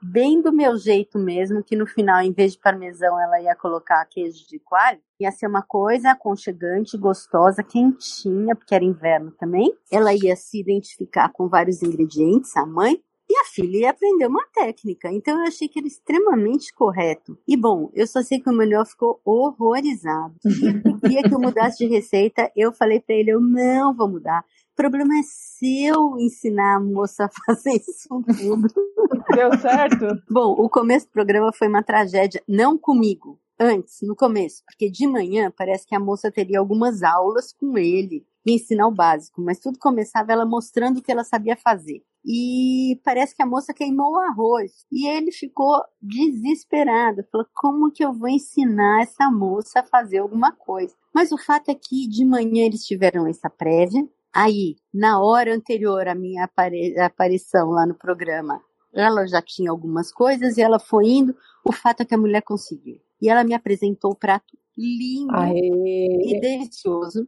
bem 0.03 0.41
do 0.41 0.53
meu 0.53 0.77
jeito 0.77 1.19
mesmo, 1.19 1.63
que 1.63 1.77
no 1.77 1.87
final, 1.87 2.23
em 2.23 2.33
vez 2.33 2.53
de 2.53 2.59
parmesão, 2.59 3.21
ela 3.21 3.41
ia 3.41 3.55
colocar 3.55 4.05
queijo 4.07 4.47
de 4.49 4.59
coalho. 4.59 5.01
Ia 5.21 5.33
ser 5.33 5.47
uma 5.47 5.63
coisa 5.63 6.13
aconchegante, 6.13 6.97
gostosa, 6.97 7.63
quentinha, 7.63 8.55
porque 8.55 8.75
era 8.75 8.85
inverno 8.85 9.33
também. 9.33 9.73
Ela 9.91 10.15
ia 10.15 10.37
se 10.37 10.61
identificar 10.61 11.31
com 11.31 11.49
vários 11.49 11.83
ingredientes, 11.83 12.57
a 12.57 12.65
mãe, 12.65 13.03
e 13.31 13.37
a 13.37 13.45
filha 13.45 13.79
ia 13.79 13.91
aprender 13.91 14.27
uma 14.27 14.45
técnica. 14.55 15.13
Então 15.13 15.39
eu 15.39 15.47
achei 15.47 15.69
que 15.69 15.79
era 15.79 15.87
extremamente 15.87 16.73
correto. 16.73 17.39
E 17.47 17.57
bom, 17.57 17.91
eu 17.93 18.07
só 18.07 18.23
sei 18.23 18.41
que 18.41 18.49
o 18.49 18.53
Manuel 18.53 18.87
ficou 18.87 19.21
horrorizado. 19.23 20.35
E 20.47 21.01
queria 21.01 21.23
que 21.23 21.35
eu 21.35 21.39
mudasse 21.39 21.79
de 21.79 21.87
receita. 21.87 22.51
Eu 22.57 22.73
falei 22.73 23.01
para 23.01 23.15
ele, 23.15 23.31
eu 23.31 23.41
não 23.41 23.95
vou 23.95 24.09
mudar. 24.09 24.43
O 24.79 24.81
problema 24.81 25.19
é 25.19 25.23
seu 25.25 26.17
ensinar 26.21 26.77
a 26.77 26.81
moça 26.81 27.25
a 27.25 27.29
fazer 27.45 27.81
isso 27.81 28.09
tudo. 28.09 28.69
Deu 29.35 29.59
certo? 29.59 30.23
Bom, 30.31 30.53
o 30.53 30.71
começo 30.71 31.07
do 31.07 31.11
programa 31.11 31.53
foi 31.53 31.67
uma 31.67 31.83
tragédia, 31.83 32.41
não 32.47 32.79
comigo, 32.79 33.41
antes, 33.59 33.99
no 34.03 34.15
começo, 34.15 34.63
porque 34.65 34.89
de 34.89 35.05
manhã 35.05 35.51
parece 35.51 35.85
que 35.85 35.97
a 35.97 36.01
moça 36.01 36.31
teria 36.31 36.61
algumas 36.61 37.03
aulas 37.03 37.53
com 37.53 37.77
ele 37.77 38.25
e 38.47 38.53
ensinar 38.53 38.87
o 38.87 38.95
básico, 38.95 39.43
mas 39.43 39.59
tudo 39.59 39.81
começava 39.81 40.33
ela 40.33 40.47
mostrando 40.47 40.99
o 40.99 41.03
que 41.03 41.11
ela 41.11 41.25
sabia 41.25 41.57
fazer. 41.57 42.01
E 42.25 43.01
parece 43.03 43.35
que 43.35 43.43
a 43.43 43.47
moça 43.47 43.75
queimou 43.75 44.13
o 44.13 44.21
arroz. 44.21 44.87
E 44.93 45.09
ele 45.09 45.33
ficou 45.33 45.83
desesperado. 46.01 47.25
Falou: 47.33 47.47
como 47.55 47.91
que 47.91 48.05
eu 48.05 48.13
vou 48.13 48.29
ensinar 48.29 49.03
essa 49.03 49.31
moça 49.31 49.81
a 49.81 49.85
fazer 49.85 50.19
alguma 50.19 50.53
coisa? 50.53 50.95
Mas 51.15 51.33
o 51.33 51.39
fato 51.39 51.71
é 51.71 51.75
que 51.75 52.07
de 52.07 52.25
manhã 52.25 52.67
eles 52.67 52.85
tiveram 52.85 53.27
essa 53.27 53.49
prévia. 53.49 54.07
Aí, 54.41 54.77
na 54.95 55.21
hora 55.21 55.53
anterior 55.53 56.07
à 56.07 56.15
minha 56.15 56.45
apari 56.45 56.97
aparição 56.97 57.71
lá 57.71 57.85
no 57.85 57.95
programa, 57.97 58.63
ela 58.95 59.27
já 59.27 59.43
tinha 59.43 59.69
algumas 59.69 60.13
coisas 60.13 60.57
e 60.57 60.63
ela 60.63 60.79
foi 60.79 61.09
indo. 61.09 61.35
O 61.65 61.73
fato 61.73 62.03
é 62.03 62.05
que 62.05 62.15
a 62.15 62.19
mulher 62.19 62.43
conseguiu. 62.43 63.01
E 63.21 63.29
ela 63.29 63.43
me 63.43 63.53
apresentou 63.53 64.13
o 64.13 64.17
prato 64.17 64.57
lindo 64.77 65.35
Aê. 65.35 65.59
e 66.25 66.41
delicioso. 66.41 67.27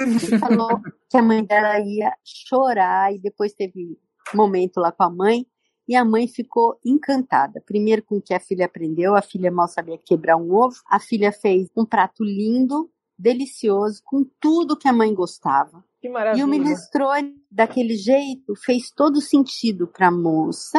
E 0.00 0.38
falou 0.38 0.80
que 1.10 1.18
a 1.18 1.22
mãe 1.22 1.44
dela 1.44 1.78
ia 1.78 2.16
chorar 2.24 3.14
e 3.14 3.18
depois 3.20 3.52
teve 3.52 3.98
momento 4.34 4.78
lá 4.78 4.90
com 4.90 5.02
a 5.02 5.10
mãe 5.10 5.46
e 5.86 5.94
a 5.94 6.06
mãe 6.06 6.26
ficou 6.26 6.80
encantada. 6.82 7.62
Primeiro 7.66 8.02
com 8.02 8.16
o 8.16 8.22
que 8.22 8.32
a 8.32 8.40
filha 8.40 8.64
aprendeu, 8.64 9.14
a 9.14 9.20
filha 9.20 9.50
mal 9.50 9.68
sabia 9.68 9.98
quebrar 9.98 10.38
um 10.38 10.54
ovo, 10.54 10.76
a 10.88 10.98
filha 10.98 11.30
fez 11.30 11.68
um 11.76 11.84
prato 11.84 12.24
lindo, 12.24 12.90
delicioso, 13.18 14.00
com 14.06 14.24
tudo 14.40 14.76
que 14.76 14.88
a 14.88 14.92
mãe 14.92 15.12
gostava. 15.12 15.84
Que 16.06 16.08
maravilha. 16.08 16.40
E 16.40 16.44
o 16.44 16.48
minestrone, 16.48 17.34
daquele 17.50 17.96
jeito, 17.96 18.54
fez 18.54 18.90
todo 18.90 19.20
sentido 19.20 19.88
para 19.88 20.06
a 20.06 20.10
moça, 20.10 20.78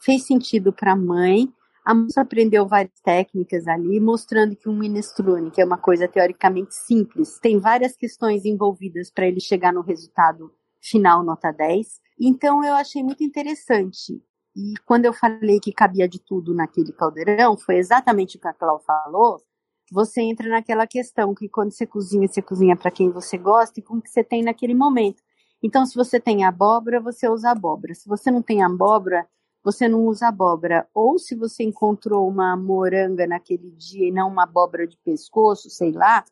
fez 0.00 0.24
sentido 0.24 0.72
para 0.72 0.92
a 0.92 0.96
mãe. 0.96 1.52
A 1.84 1.92
moça 1.92 2.20
aprendeu 2.20 2.68
várias 2.68 3.00
técnicas 3.02 3.66
ali, 3.66 3.98
mostrando 3.98 4.54
que 4.54 4.68
um 4.68 4.76
minestrone, 4.76 5.50
que 5.50 5.60
é 5.60 5.64
uma 5.64 5.78
coisa 5.78 6.06
teoricamente 6.06 6.74
simples, 6.74 7.38
tem 7.40 7.58
várias 7.58 7.96
questões 7.96 8.44
envolvidas 8.44 9.10
para 9.10 9.26
ele 9.26 9.40
chegar 9.40 9.72
no 9.72 9.80
resultado 9.80 10.52
final 10.80 11.24
nota 11.24 11.50
10. 11.50 12.00
Então 12.20 12.64
eu 12.64 12.74
achei 12.74 13.02
muito 13.02 13.24
interessante. 13.24 14.22
E 14.54 14.74
quando 14.86 15.04
eu 15.04 15.12
falei 15.12 15.58
que 15.58 15.72
cabia 15.72 16.08
de 16.08 16.20
tudo 16.20 16.54
naquele 16.54 16.92
caldeirão, 16.92 17.56
foi 17.58 17.76
exatamente 17.76 18.36
o 18.36 18.40
que 18.40 18.48
a 18.48 18.52
Clau 18.52 18.80
falou. 18.80 19.42
Você 19.90 20.20
entra 20.20 20.48
naquela 20.48 20.86
questão 20.86 21.34
que 21.34 21.48
quando 21.48 21.72
você 21.72 21.84
cozinha, 21.86 22.28
você 22.28 22.40
cozinha 22.40 22.76
para 22.76 22.90
quem 22.90 23.10
você 23.10 23.36
gosta 23.36 23.80
e 23.80 23.82
com 23.82 23.96
o 23.96 24.02
que 24.02 24.08
você 24.08 24.22
tem 24.22 24.42
naquele 24.42 24.74
momento. 24.74 25.22
Então, 25.62 25.84
se 25.84 25.94
você 25.94 26.20
tem 26.20 26.44
abóbora, 26.44 27.00
você 27.00 27.28
usa 27.28 27.50
abóbora. 27.50 27.94
Se 27.94 28.08
você 28.08 28.30
não 28.30 28.40
tem 28.40 28.62
abóbora, 28.62 29.26
você 29.62 29.88
não 29.88 30.06
usa 30.06 30.28
abóbora. 30.28 30.86
Ou 30.94 31.18
se 31.18 31.34
você 31.34 31.64
encontrou 31.64 32.28
uma 32.28 32.56
moranga 32.56 33.26
naquele 33.26 33.70
dia 33.72 34.08
e 34.08 34.12
não 34.12 34.28
uma 34.28 34.44
abóbora 34.44 34.86
de 34.86 34.96
pescoço, 34.98 35.68
sei 35.68 35.92
lá, 35.92 36.24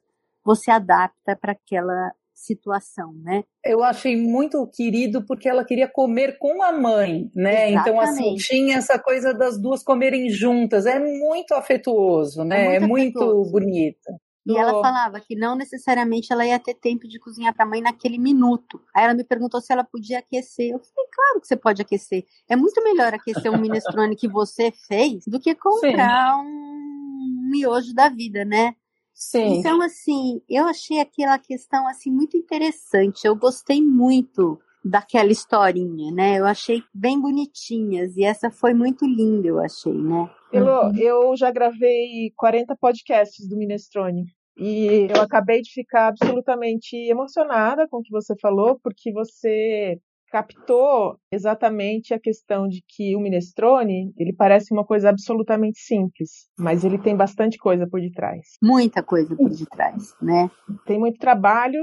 você 0.44 0.70
adapta 0.70 1.36
para 1.36 1.52
aquela 1.52 2.12
situação, 2.38 3.12
né? 3.22 3.42
Eu 3.64 3.82
achei 3.82 4.16
muito 4.16 4.66
querido 4.68 5.24
porque 5.26 5.48
ela 5.48 5.64
queria 5.64 5.88
comer 5.88 6.38
com 6.38 6.62
a 6.62 6.72
mãe, 6.72 7.30
né? 7.34 7.72
Exatamente. 7.72 7.80
Então, 7.80 8.00
assim, 8.00 8.34
tinha 8.36 8.76
essa 8.76 8.98
coisa 8.98 9.34
das 9.34 9.60
duas 9.60 9.82
comerem 9.82 10.30
juntas. 10.30 10.86
É 10.86 10.98
muito 10.98 11.52
afetuoso, 11.54 12.44
né? 12.44 12.76
É 12.76 12.80
muito, 12.80 13.20
é 13.20 13.24
muito 13.26 13.50
bonito. 13.50 14.08
E 14.46 14.56
ela 14.56 14.80
falava 14.80 15.20
que 15.20 15.36
não 15.36 15.54
necessariamente 15.54 16.32
ela 16.32 16.46
ia 16.46 16.58
ter 16.58 16.72
tempo 16.72 17.06
de 17.06 17.18
cozinhar 17.18 17.52
para 17.54 17.66
a 17.66 17.68
mãe 17.68 17.82
naquele 17.82 18.16
minuto. 18.16 18.80
Aí 18.96 19.04
ela 19.04 19.12
me 19.12 19.22
perguntou 19.22 19.60
se 19.60 19.70
ela 19.70 19.84
podia 19.84 20.20
aquecer. 20.20 20.70
Eu 20.70 20.78
falei, 20.78 21.10
claro 21.12 21.40
que 21.40 21.46
você 21.46 21.56
pode 21.56 21.82
aquecer. 21.82 22.24
É 22.48 22.56
muito 22.56 22.82
melhor 22.82 23.12
aquecer 23.12 23.52
um 23.52 23.58
minestrone 23.60 24.16
que 24.16 24.26
você 24.26 24.72
fez 24.86 25.24
do 25.26 25.38
que 25.38 25.54
comprar 25.54 26.32
Sim. 26.34 26.46
um 26.46 27.50
miojo 27.50 27.92
da 27.92 28.08
vida, 28.08 28.42
né? 28.42 28.74
Sim. 29.18 29.58
Então, 29.58 29.82
assim, 29.82 30.40
eu 30.48 30.64
achei 30.66 31.00
aquela 31.00 31.36
questão 31.40 31.88
assim 31.88 32.08
muito 32.08 32.36
interessante. 32.36 33.26
Eu 33.26 33.34
gostei 33.34 33.82
muito 33.82 34.60
daquela 34.84 35.32
historinha, 35.32 36.12
né? 36.12 36.38
Eu 36.38 36.46
achei 36.46 36.84
bem 36.94 37.20
bonitinhas 37.20 38.16
e 38.16 38.22
essa 38.22 38.48
foi 38.48 38.72
muito 38.72 39.04
linda, 39.04 39.48
eu 39.48 39.58
achei, 39.58 39.92
né? 39.92 40.30
Elô, 40.52 40.84
uhum. 40.84 40.96
eu 40.96 41.36
já 41.36 41.50
gravei 41.50 42.32
40 42.36 42.76
podcasts 42.80 43.48
do 43.48 43.56
Minestrone 43.56 44.24
e 44.56 45.08
eu 45.10 45.20
acabei 45.20 45.62
de 45.62 45.72
ficar 45.72 46.06
absolutamente 46.06 46.96
emocionada 46.96 47.88
com 47.88 47.98
o 47.98 48.02
que 48.02 48.12
você 48.12 48.34
falou, 48.40 48.78
porque 48.80 49.12
você 49.12 49.98
captou 50.30 51.18
exatamente 51.32 52.12
a 52.12 52.20
questão 52.20 52.68
de 52.68 52.82
que 52.86 53.16
o 53.16 53.20
minestrone, 53.20 54.12
ele 54.16 54.32
parece 54.32 54.72
uma 54.72 54.84
coisa 54.84 55.08
absolutamente 55.08 55.78
simples, 55.80 56.48
mas 56.58 56.84
ele 56.84 56.98
tem 56.98 57.16
bastante 57.16 57.58
coisa 57.58 57.86
por 57.86 58.00
detrás. 58.00 58.46
Muita 58.62 59.02
coisa 59.02 59.34
por 59.34 59.50
detrás, 59.50 60.14
né? 60.20 60.50
Tem 60.86 60.98
muito 60.98 61.18
trabalho, 61.18 61.80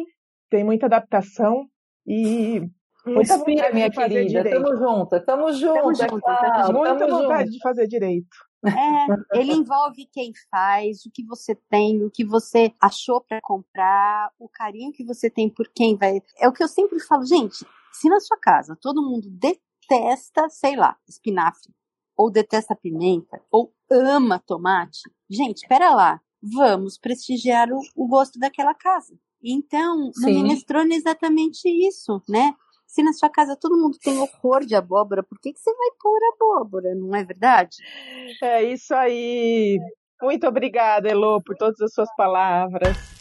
tem 0.50 0.64
muita 0.64 0.86
adaptação 0.86 1.66
e 2.06 2.62
muita 3.06 3.36
Respira, 3.36 3.74
minha 3.74 3.90
querida. 3.90 4.44
Tamo 4.50 4.76
junto, 4.76 5.26
tamo 5.26 5.52
junto. 5.54 5.76
Tamo 5.76 5.94
junto, 5.96 6.22
tamo 6.22 6.80
muita 6.80 6.98
tamo 6.98 7.22
vontade 7.22 7.46
junto. 7.46 7.52
de 7.52 7.60
fazer 7.62 7.88
direito. 7.88 8.36
É, 8.66 9.40
ele 9.40 9.54
envolve 9.54 10.08
quem 10.12 10.32
faz, 10.50 11.06
o 11.06 11.12
que 11.14 11.24
você 11.24 11.56
tem, 11.70 12.04
o 12.04 12.10
que 12.10 12.26
você 12.26 12.74
achou 12.82 13.22
para 13.22 13.40
comprar, 13.42 14.32
o 14.40 14.50
carinho 14.50 14.92
que 14.92 15.06
você 15.06 15.30
tem 15.30 15.50
por 15.50 15.70
quem 15.74 15.96
vai. 15.96 16.20
É 16.40 16.48
o 16.48 16.54
que 16.54 16.64
eu 16.64 16.68
sempre 16.68 17.00
falo, 17.00 17.26
gente. 17.26 17.64
Se 18.00 18.10
na 18.10 18.20
sua 18.20 18.38
casa 18.38 18.78
todo 18.80 19.02
mundo 19.02 19.30
detesta, 19.30 20.50
sei 20.50 20.76
lá, 20.76 20.98
espinafre, 21.08 21.74
ou 22.18 22.30
detesta 22.30 22.76
pimenta, 22.76 23.42
ou 23.50 23.74
ama 23.90 24.38
tomate, 24.46 25.10
gente, 25.30 25.58
espera 25.58 25.94
lá, 25.94 26.20
vamos 26.42 26.98
prestigiar 26.98 27.70
o, 27.72 27.80
o 27.96 28.08
gosto 28.08 28.38
daquela 28.38 28.74
casa. 28.74 29.18
Então, 29.42 30.12
Sim. 30.14 30.22
no 30.22 30.28
minestrone 30.28 30.94
é 30.94 30.98
exatamente 30.98 31.70
isso, 31.70 32.22
né? 32.28 32.54
Se 32.86 33.02
na 33.02 33.14
sua 33.14 33.30
casa 33.30 33.58
todo 33.60 33.80
mundo 33.80 33.98
tem 33.98 34.18
horror 34.20 34.66
de 34.66 34.76
abóbora, 34.76 35.24
por 35.24 35.40
que, 35.40 35.54
que 35.54 35.60
você 35.60 35.74
vai 35.74 35.90
pôr 36.00 36.20
abóbora, 36.34 36.96
não 36.96 37.16
é 37.16 37.24
verdade? 37.24 37.78
É 38.44 38.64
isso 38.64 38.94
aí. 38.94 39.78
Muito 40.22 40.48
obrigada, 40.48 41.10
Elo, 41.10 41.42
por 41.42 41.56
todas 41.56 41.80
as 41.82 41.94
suas 41.94 42.14
palavras. 42.16 43.15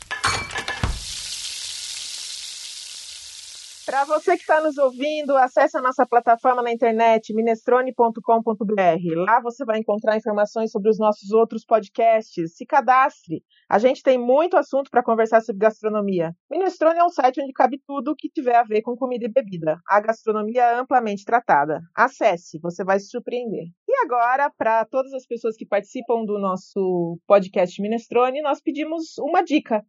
Para 3.87 4.03
você 4.05 4.35
que 4.35 4.41
está 4.41 4.63
nos 4.63 4.79
ouvindo, 4.79 5.37
acesse 5.37 5.77
a 5.77 5.83
nossa 5.83 6.07
plataforma 6.07 6.63
na 6.63 6.73
internet, 6.73 7.35
minestrone.com.br. 7.35 9.15
Lá 9.15 9.41
você 9.43 9.63
vai 9.63 9.79
encontrar 9.79 10.17
informações 10.17 10.71
sobre 10.71 10.89
os 10.89 10.99
nossos 10.99 11.31
outros 11.33 11.67
podcasts. 11.67 12.57
Se 12.57 12.65
cadastre. 12.65 13.43
A 13.69 13.79
gente 13.79 14.03
tem 14.03 14.17
muito 14.17 14.57
assunto 14.57 14.91
para 14.91 15.03
conversar 15.03 15.43
sobre 15.43 15.61
gastronomia. 15.61 16.33
Minestrone 16.51 16.99
é 16.99 17.05
um 17.05 17.11
site 17.11 17.43
onde 17.43 17.53
cabe 17.53 17.79
tudo 17.87 18.17
que 18.17 18.31
tiver 18.31 18.57
a 18.57 18.63
ver 18.63 18.81
com 18.81 18.97
comida 18.97 19.27
e 19.27 19.33
bebida. 19.33 19.79
A 19.87 20.01
gastronomia 20.01 20.63
é 20.63 20.77
amplamente 20.77 21.25
tratada. 21.25 21.83
Acesse, 21.95 22.59
você 22.63 22.83
vai 22.83 22.99
se 22.99 23.09
surpreender. 23.09 23.67
E 23.87 23.97
agora, 24.03 24.51
para 24.57 24.87
todas 24.87 25.13
as 25.13 25.27
pessoas 25.27 25.57
que 25.57 25.67
participam 25.67 26.25
do 26.25 26.39
nosso 26.39 27.19
podcast 27.27 27.81
Minestrone, 27.83 28.41
nós 28.41 28.63
pedimos 28.63 29.19
uma 29.19 29.43
dica. 29.43 29.85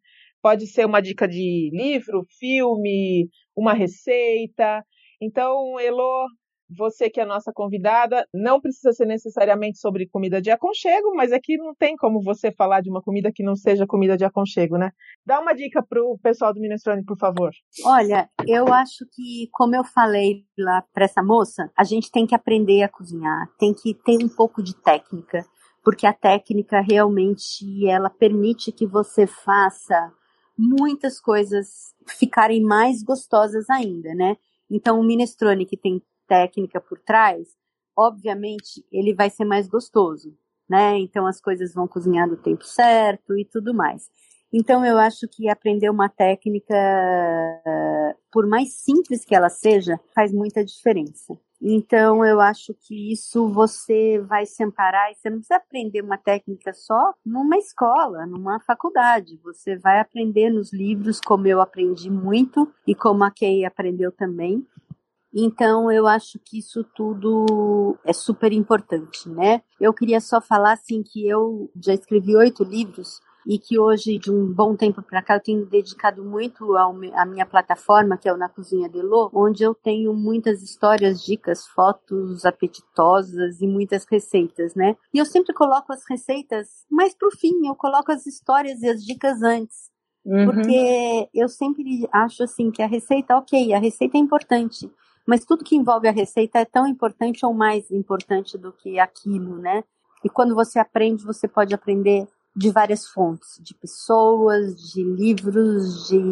Pode 0.45 0.67
ser 0.67 0.86
uma 0.86 1.01
dica 1.01 1.27
de 1.27 1.71
livro, 1.73 2.23
filme, 2.38 3.27
uma 3.58 3.73
receita. 3.73 4.86
Então, 5.19 5.79
Elo, 5.79 6.27
você 6.69 7.10
que 7.10 7.19
é 7.19 7.23
a 7.23 7.25
nossa 7.25 7.51
convidada, 7.51 8.27
não 8.31 8.62
precisa 8.62 8.91
ser 8.91 9.08
necessariamente 9.08 9.79
sobre 9.79 10.08
comida 10.08 10.39
de 10.39 10.51
aconchego, 10.51 11.15
mas 11.15 11.31
aqui 11.31 11.58
não 11.58 11.73
tem 11.73 11.95
como 11.95 12.21
você 12.21 12.51
falar 12.51 12.81
de 12.81 12.91
uma 12.91 13.01
comida 13.01 13.31
que 13.34 13.41
não 13.41 13.55
seja 13.55 13.88
comida 13.88 14.15
de 14.15 14.23
aconchego, 14.23 14.77
né? 14.77 14.91
Dá 15.25 15.39
uma 15.39 15.55
dica 15.55 15.81
para 15.81 15.99
o 15.99 16.15
pessoal 16.19 16.53
do 16.53 16.62
Minestrone, 16.62 17.03
por 17.03 17.17
favor. 17.17 17.49
Olha, 17.84 18.29
eu 18.45 18.71
acho 18.71 19.03
que, 19.15 19.49
como 19.51 19.75
eu 19.75 19.84
falei 19.84 20.43
lá 20.60 20.84
para 20.93 21.05
essa 21.05 21.23
moça, 21.23 21.71
a 21.75 21.84
gente 21.84 22.12
tem 22.12 22.27
que 22.27 22.36
aprender 22.36 22.84
a 22.84 22.89
cozinhar, 22.89 23.47
tem 23.58 23.73
que 23.73 23.95
ter 23.95 24.23
um 24.23 24.29
pouco 24.29 24.62
de 24.62 24.75
técnica, 24.75 25.43
porque 25.84 26.05
a 26.05 26.13
técnica 26.13 26.81
realmente 26.81 27.88
ela 27.88 28.12
permite 28.12 28.71
que 28.71 28.86
você 28.86 29.25
faça 29.25 30.13
muitas 30.57 31.19
coisas 31.19 31.93
ficarem 32.07 32.61
mais 32.61 33.03
gostosas 33.03 33.69
ainda, 33.69 34.13
né? 34.13 34.37
Então, 34.69 34.99
o 34.99 35.03
minestrone 35.03 35.65
que 35.65 35.77
tem 35.77 36.01
técnica 36.27 36.81
por 36.81 36.99
trás, 36.99 37.47
obviamente, 37.95 38.85
ele 38.91 39.13
vai 39.13 39.29
ser 39.29 39.45
mais 39.45 39.67
gostoso, 39.67 40.35
né? 40.69 40.97
Então, 40.97 41.25
as 41.27 41.39
coisas 41.39 41.73
vão 41.73 41.87
cozinhar 41.87 42.27
no 42.27 42.37
tempo 42.37 42.63
certo 42.63 43.37
e 43.37 43.45
tudo 43.45 43.73
mais. 43.73 44.09
Então, 44.51 44.85
eu 44.85 44.97
acho 44.97 45.27
que 45.27 45.49
aprender 45.49 45.89
uma 45.89 46.07
técnica, 46.07 46.73
por 48.31 48.47
mais 48.47 48.73
simples 48.73 49.25
que 49.25 49.35
ela 49.35 49.49
seja, 49.49 49.99
faz 50.13 50.31
muita 50.31 50.63
diferença. 50.63 51.37
Então, 51.67 52.23
eu 52.23 52.39
acho 52.39 52.75
que 52.75 53.12
isso 53.12 53.47
você 53.47 54.19
vai 54.19 54.45
se 54.45 54.63
amparar 54.63 55.12
e 55.12 55.15
você 55.15 55.32
não 55.32 55.38
precisa 55.38 55.56
aprender 55.56 56.04
uma 56.04 56.15
técnica 56.15 56.71
só 56.73 57.15
numa 57.25 57.58
escola, 57.58 58.28
numa 58.28 58.60
faculdade. 58.60 59.39
Você 59.43 59.75
vai 59.75 59.99
aprender 59.99 60.51
nos 60.51 60.71
livros, 60.71 61.19
como 61.19 61.47
eu 61.47 61.60
aprendi 61.60 62.08
muito 62.08 62.71
e 62.86 62.93
como 62.93 63.23
a 63.23 63.32
Kay 63.32 63.65
aprendeu 63.65 64.12
também. 64.12 64.63
Então, 65.34 65.91
eu 65.91 66.06
acho 66.06 66.38
que 66.38 66.60
isso 66.60 66.84
tudo 66.84 67.97
é 68.06 68.13
super 68.13 68.54
importante, 68.54 69.28
né? 69.28 69.63
Eu 69.82 69.91
queria 69.91 70.21
só 70.21 70.39
falar, 70.39 70.73
assim, 70.73 71.01
que 71.01 71.28
eu 71.28 71.71
já 71.84 71.95
escrevi 71.95 72.36
oito 72.36 72.63
livros 72.63 73.19
e 73.45 73.60
que 73.60 73.77
hoje, 73.77 74.17
de 74.17 74.31
um 74.31 74.51
bom 74.51 74.75
tempo 74.75 75.01
para 75.01 75.21
cá, 75.21 75.36
eu 75.36 75.39
tenho 75.39 75.65
dedicado 75.65 76.23
muito 76.23 76.75
à 76.75 77.25
minha 77.25 77.45
plataforma, 77.45 78.17
que 78.17 78.27
é 78.27 78.34
o 78.34 78.38
Na 78.38 78.49
Cozinha 78.49 78.89
de 78.89 79.01
Lô, 79.01 79.29
onde 79.34 79.63
eu 79.63 79.75
tenho 79.75 80.13
muitas 80.13 80.63
histórias, 80.63 81.23
dicas, 81.23 81.65
fotos 81.67 82.43
apetitosas 82.45 83.62
e 83.62 83.67
muitas 83.67 84.05
receitas, 84.05 84.73
né? 84.73 84.95
E 85.13 85.19
eu 85.19 85.25
sempre 85.25 85.53
coloco 85.53 85.93
as 85.93 86.03
receitas 86.10 86.86
mais 86.89 87.13
pro 87.15 87.29
fim, 87.31 87.67
eu 87.67 87.75
coloco 87.75 88.12
as 88.12 88.25
histórias 88.25 88.81
e 88.81 88.89
as 88.89 89.03
dicas 89.03 89.43
antes. 89.43 89.89
Uhum. 90.25 90.45
Porque 90.45 91.29
eu 91.34 91.47
sempre 91.47 92.10
acho 92.12 92.43
assim 92.43 92.71
que 92.71 92.81
a 92.81 92.88
receita, 92.88 93.38
ok, 93.38 93.73
a 93.73 93.79
receita 93.79 94.17
é 94.17 94.19
importante, 94.19 94.91
mas 95.27 95.45
tudo 95.45 95.63
que 95.63 95.75
envolve 95.75 96.08
a 96.08 96.12
receita 96.12 96.60
é 96.60 96.65
tão 96.65 96.88
importante 96.88 97.45
ou 97.45 97.53
mais 97.53 97.91
importante 97.91 98.58
do 98.58 98.73
que 98.73 98.99
aquilo, 98.99 99.58
né? 99.60 99.84
E 100.23 100.29
quando 100.29 100.55
você 100.55 100.79
aprende, 100.79 101.23
você 101.23 101.47
pode 101.47 101.75
aprender 101.75 102.27
de 102.55 102.71
várias 102.71 103.05
fontes, 103.05 103.59
de 103.61 103.73
pessoas, 103.75 104.75
de 104.75 105.03
livros, 105.03 106.07
de, 106.07 106.23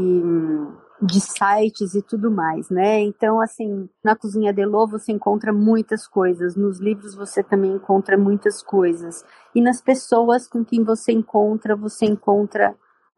de 1.02 1.20
sites 1.20 1.94
e 1.96 2.02
tudo 2.02 2.32
mais, 2.32 2.70
né? 2.70 3.02
Então, 3.02 3.42
assim, 3.42 3.90
na 4.04 4.16
Cozinha 4.16 4.54
de 4.54 4.66
Lô 4.66 4.88
você 4.88 5.12
encontra 5.12 5.52
muitas 5.52 6.08
coisas, 6.08 6.56
nos 6.56 6.80
livros 6.80 7.14
você 7.14 7.44
também 7.44 7.74
encontra 7.74 8.18
muitas 8.18 8.64
coisas, 8.64 9.26
e 9.54 9.62
nas 9.62 9.82
pessoas 9.82 10.48
com 10.48 10.64
quem 10.64 10.84
você 10.84 11.12
encontra, 11.12 11.76
você 11.76 12.06
encontra 12.06 12.74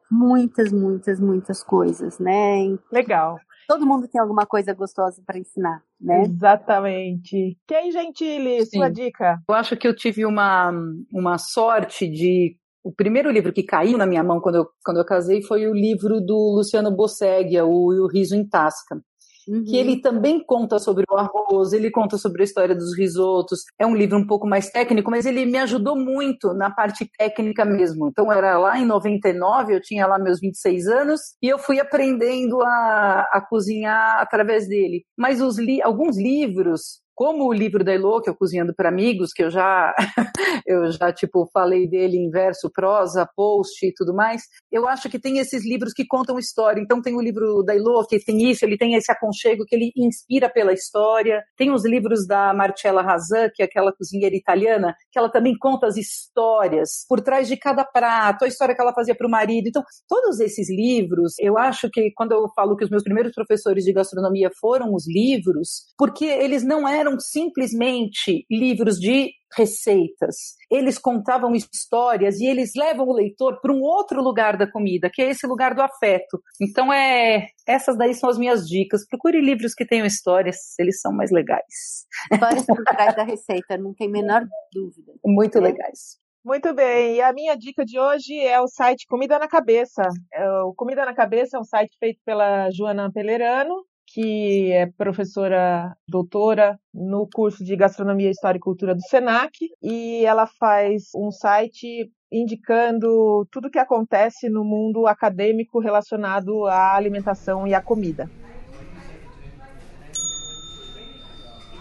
muitas, 0.10 0.72
muitas, 0.72 1.20
muitas 1.20 1.64
coisas, 1.64 2.18
né? 2.18 2.76
Legal. 2.92 3.40
Todo 3.68 3.86
mundo 3.86 4.08
tem 4.08 4.22
alguma 4.22 4.46
coisa 4.46 4.74
gostosa 4.74 5.24
para 5.26 5.40
ensinar, 5.40 5.82
né? 6.00 6.24
Exatamente. 6.24 7.58
Quem, 7.68 7.92
Gentile, 7.92 8.66
sua 8.68 8.90
dica? 8.90 9.40
Eu 9.48 9.56
acho 9.56 9.76
que 9.76 9.88
eu 9.88 9.96
tive 9.96 10.26
uma, 10.26 10.72
uma 11.12 11.38
sorte 11.40 12.08
de 12.08 12.56
o 12.86 12.94
primeiro 12.94 13.32
livro 13.32 13.52
que 13.52 13.64
caiu 13.64 13.98
na 13.98 14.06
minha 14.06 14.24
mão 14.24 14.40
quando 14.40 14.56
eu, 14.56 14.68
quando 14.84 14.98
eu 14.98 15.06
casei 15.06 15.42
foi 15.42 15.68
o 15.68 15.74
livro 15.74 16.22
do 16.22 16.54
Luciano 16.56 16.96
Bosseguia, 16.96 17.66
o, 17.66 17.88
o 17.88 18.08
Riso 18.08 18.36
em 18.36 18.48
Tasca. 18.48 19.02
Uhum. 19.48 19.64
Que 19.64 19.78
ele 19.78 20.02
também 20.02 20.44
conta 20.44 20.80
sobre 20.80 21.04
o 21.10 21.16
arroz, 21.16 21.74
ele 21.74 21.92
conta 21.92 22.18
sobre 22.18 22.42
a 22.42 22.46
história 22.46 22.76
dos 22.76 22.96
risotos. 22.98 23.62
É 23.80 23.86
um 23.86 23.96
livro 23.96 24.18
um 24.18 24.26
pouco 24.26 24.48
mais 24.48 24.70
técnico, 24.70 25.10
mas 25.10 25.26
ele 25.26 25.46
me 25.46 25.58
ajudou 25.60 25.96
muito 25.96 26.54
na 26.54 26.70
parte 26.70 27.10
técnica 27.18 27.64
mesmo. 27.66 28.08
Então, 28.08 28.32
era 28.32 28.58
lá 28.58 28.80
em 28.80 28.86
99, 28.86 29.76
eu 29.76 29.82
tinha 29.82 30.08
lá 30.08 30.18
meus 30.18 30.40
26 30.40 30.88
anos, 30.88 31.22
e 31.42 31.48
eu 31.48 31.60
fui 31.60 31.80
aprendendo 31.80 32.62
a, 32.62 33.30
a 33.32 33.42
cozinhar 33.48 34.20
através 34.20 34.68
dele. 34.68 35.04
Mas 35.18 35.42
os 35.42 35.60
li 35.60 35.82
alguns 35.82 36.18
livros 36.18 37.05
como 37.16 37.48
o 37.48 37.54
livro 37.54 37.84
da 37.84 37.94
Elo, 37.94 38.22
que 38.22 38.30
o 38.30 38.36
Cozinhando 38.36 38.76
para 38.76 38.90
Amigos, 38.90 39.32
que 39.34 39.44
eu 39.44 39.50
já, 39.50 39.96
eu 40.68 40.92
já 40.92 41.14
tipo, 41.14 41.50
falei 41.54 41.88
dele 41.88 42.18
em 42.18 42.30
verso, 42.30 42.70
prosa, 42.70 43.28
post 43.36 43.86
e 43.86 43.94
tudo 43.94 44.14
mais, 44.14 44.44
eu 44.72 44.88
acho 44.88 45.10
que 45.10 45.18
tem 45.18 45.40
esses 45.40 45.66
livros 45.66 45.94
que 45.94 46.06
contam 46.06 46.38
história. 46.38 46.82
Então 46.82 47.02
tem 47.02 47.16
o 47.16 47.22
livro 47.22 47.64
da 47.64 47.74
Elo, 47.74 48.06
que 48.06 48.20
tem 48.20 48.50
isso, 48.50 48.66
ele 48.66 48.78
tem 48.78 48.96
esse 48.96 49.12
aconchego 49.12 49.66
que 49.66 49.76
ele 49.76 49.92
inspira 49.96 50.50
pela 50.50 50.74
história. 50.74 51.42
Tem 51.58 51.72
os 51.72 51.86
livros 51.86 52.28
da 52.28 52.54
Marcella 52.54 53.02
Razan, 53.02 53.50
que 53.54 53.64
é 53.64 53.66
aquela 53.66 53.94
cozinheira 53.94 54.36
italiana, 54.36 54.94
que 55.12 55.18
ela 55.18 55.30
também 55.30 55.58
conta 55.58 55.88
as 55.88 55.96
histórias 55.96 57.06
por 57.08 57.22
trás 57.22 57.48
de 57.48 57.56
cada 57.56 57.86
prato, 57.86 58.44
a 58.44 58.48
história 58.48 58.76
que 58.76 58.82
ela 58.82 58.94
fazia 58.94 59.16
para 59.16 59.28
o 59.28 59.32
marido. 59.32 59.68
Então, 59.68 59.84
todos 60.08 60.40
esses 60.40 60.70
livros, 60.70 61.34
eu 61.40 61.58
acho 61.58 61.90
que 61.90 62.12
quando 62.16 62.34
eu 62.34 62.50
falo 62.54 62.76
que 62.76 62.84
os 62.84 62.90
meus 62.90 63.04
primeiros 63.04 63.34
professores 63.34 63.86
de 63.86 63.94
gastronomia 63.94 64.50
foram 64.60 64.94
os 64.94 65.08
livros, 65.08 65.86
porque 65.98 66.26
eles 66.26 66.64
não 66.64 66.88
eram 66.88 67.05
eram 67.06 67.20
simplesmente 67.20 68.46
livros 68.50 68.98
de 68.98 69.32
receitas. 69.56 70.56
Eles 70.70 70.98
contavam 70.98 71.54
histórias 71.54 72.40
e 72.40 72.46
eles 72.46 72.72
levam 72.76 73.08
o 73.08 73.14
leitor 73.14 73.60
para 73.62 73.72
um 73.72 73.82
outro 73.82 74.22
lugar 74.22 74.58
da 74.58 74.70
comida, 74.70 75.10
que 75.12 75.22
é 75.22 75.30
esse 75.30 75.48
lugar 75.48 75.74
do 75.74 75.82
afeto. 75.82 76.42
Então 76.62 76.92
é, 76.92 77.48
essas 77.68 77.98
daí 77.98 78.14
são 78.14 78.30
as 78.30 78.38
minhas 78.38 78.68
dicas. 78.68 79.08
Procure 79.08 79.40
livros 79.40 79.74
que 79.74 79.86
tenham 79.86 80.06
histórias, 80.06 80.58
eles 80.80 81.00
são 81.00 81.14
mais 81.14 81.32
legais. 81.32 82.06
Histórias 82.32 82.66
por 82.66 82.84
trás 82.84 83.16
da 83.16 83.24
receita, 83.24 83.78
não 83.78 83.94
tem 83.94 84.10
menor 84.10 84.44
dúvida. 84.74 85.14
Muito 85.24 85.58
é. 85.58 85.62
legais. 85.62 86.20
Muito 86.44 86.76
bem, 86.76 87.16
e 87.16 87.22
a 87.22 87.34
minha 87.34 87.56
dica 87.56 87.84
de 87.84 88.00
hoje 88.00 88.38
é 88.38 88.62
o 88.62 88.68
site 88.68 89.08
Comida 89.08 89.40
na 89.40 89.48
Cabeça. 89.48 90.04
É, 90.32 90.48
o 90.62 90.76
Comida 90.76 91.04
na 91.04 91.16
Cabeça 91.16 91.58
é 91.58 91.60
um 91.60 91.64
site 91.64 91.98
feito 92.00 92.20
pela 92.24 92.70
Joana 92.70 93.12
Pelerano, 93.12 93.84
que 94.08 94.72
é 94.72 94.86
professora 94.86 95.96
doutora 96.08 96.80
no 96.94 97.28
curso 97.34 97.64
de 97.64 97.76
Gastronomia, 97.76 98.30
História 98.30 98.58
e 98.58 98.62
Cultura 98.62 98.94
do 98.94 99.02
SENAC, 99.02 99.70
e 99.82 100.24
ela 100.26 100.48
faz 100.48 101.10
um 101.16 101.32
site 101.32 102.12
indicando 102.32 103.46
tudo 103.52 103.70
que 103.70 103.80
acontece 103.80 104.50
no 104.50 104.64
mundo 104.64 105.08
acadêmico 105.08 105.80
relacionado 105.80 106.66
à 106.66 106.96
alimentação 106.96 107.68
e 107.68 107.74
à 107.74 107.82
comida. 107.82 108.30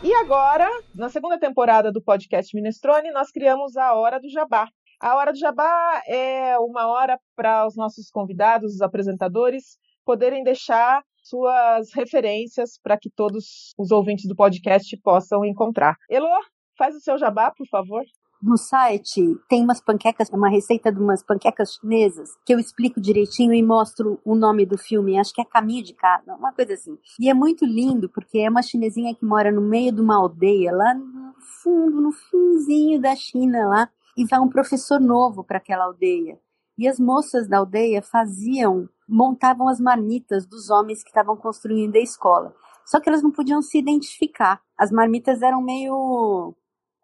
E 0.02 0.12
agora, 0.16 0.68
na 0.94 1.08
segunda 1.08 1.38
temporada 1.38 1.90
do 1.90 2.02
podcast 2.02 2.54
Minestrone, 2.54 3.10
nós 3.10 3.30
criamos 3.30 3.74
a 3.76 3.94
Hora 3.94 4.20
do 4.20 4.28
Jabá. 4.28 4.68
A 5.00 5.16
Hora 5.16 5.32
do 5.32 5.38
Jabá 5.38 6.02
é 6.06 6.58
uma 6.58 6.87
hora 6.88 7.18
para 7.34 7.66
os 7.66 7.74
nossos 7.74 8.10
convidados, 8.10 8.74
os 8.74 8.82
apresentadores, 8.82 9.78
poderem 10.04 10.44
deixar 10.44 11.02
suas 11.24 11.92
referências 11.94 12.78
para 12.82 12.98
que 12.98 13.10
todos 13.10 13.74
os 13.78 13.90
ouvintes 13.90 14.28
do 14.28 14.37
podcast 14.37 14.96
possam 14.98 15.44
encontrar. 15.44 15.96
Elo, 16.08 16.28
faz 16.76 16.94
o 16.94 17.00
seu 17.00 17.18
jabá, 17.18 17.50
por 17.50 17.66
favor. 17.66 18.04
No 18.42 18.58
site 18.58 19.22
tem 19.48 19.64
umas 19.64 19.80
panquecas, 19.80 20.28
uma 20.28 20.50
receita 20.50 20.92
de 20.92 21.00
umas 21.00 21.24
panquecas 21.24 21.74
chinesas 21.74 22.28
que 22.44 22.52
eu 22.52 22.58
explico 22.58 23.00
direitinho 23.00 23.54
e 23.54 23.62
mostro 23.62 24.20
o 24.22 24.34
nome 24.34 24.66
do 24.66 24.76
filme. 24.76 25.18
Acho 25.18 25.32
que 25.32 25.40
é 25.40 25.44
Caminho 25.46 25.82
de 25.82 25.94
Casa, 25.94 26.34
uma 26.34 26.52
coisa 26.52 26.74
assim. 26.74 26.98
E 27.18 27.30
é 27.30 27.32
muito 27.32 27.64
lindo 27.64 28.06
porque 28.10 28.40
é 28.40 28.50
uma 28.50 28.60
chinesinha 28.60 29.14
que 29.14 29.24
mora 29.24 29.50
no 29.50 29.62
meio 29.62 29.92
de 29.92 30.02
uma 30.02 30.16
aldeia 30.16 30.72
lá 30.72 30.92
no 30.92 31.32
fundo, 31.62 32.02
no 32.02 32.12
finzinho 32.12 33.00
da 33.00 33.16
China 33.16 33.66
lá, 33.66 33.90
e 34.14 34.26
vai 34.26 34.38
um 34.38 34.50
professor 34.50 35.00
novo 35.00 35.42
para 35.42 35.56
aquela 35.56 35.84
aldeia. 35.84 36.38
E 36.76 36.87
as 36.87 37.00
moças 37.00 37.48
da 37.48 37.58
aldeia 37.58 38.02
faziam 38.02 38.88
montavam 39.09 39.69
as 39.69 39.81
marmitas 39.81 40.47
dos 40.47 40.71
homens 40.71 41.03
que 41.03 41.09
estavam 41.09 41.37
construindo 41.37 41.97
a 41.97 42.01
escola. 42.01 42.55
Só 42.87 43.01
que 43.01 43.09
elas 43.09 43.23
não 43.23 43.31
podiam 43.31 43.62
se 43.62 43.79
identificar. 43.79 44.61
As 44.77 44.90
marmitas 44.90 45.43
eram 45.43 45.62
meio 45.62 46.55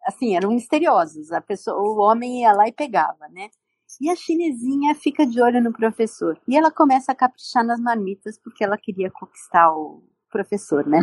assim, 0.05 0.35
eram 0.35 0.51
misteriosas. 0.51 1.31
A 1.31 1.41
pessoa, 1.41 1.77
o 1.77 1.99
homem 1.99 2.41
ia 2.41 2.53
lá 2.53 2.67
e 2.67 2.71
pegava, 2.71 3.27
né? 3.29 3.49
E 3.99 4.09
a 4.09 4.15
chinesinha 4.15 4.95
fica 4.95 5.25
de 5.25 5.41
olho 5.41 5.61
no 5.61 5.73
professor. 5.73 6.39
E 6.47 6.57
ela 6.57 6.71
começa 6.71 7.11
a 7.11 7.15
caprichar 7.15 7.63
nas 7.63 7.79
marmitas 7.79 8.39
porque 8.39 8.63
ela 8.63 8.77
queria 8.77 9.11
conquistar 9.11 9.71
o 9.71 10.03
professor, 10.31 10.85
né? 10.87 10.99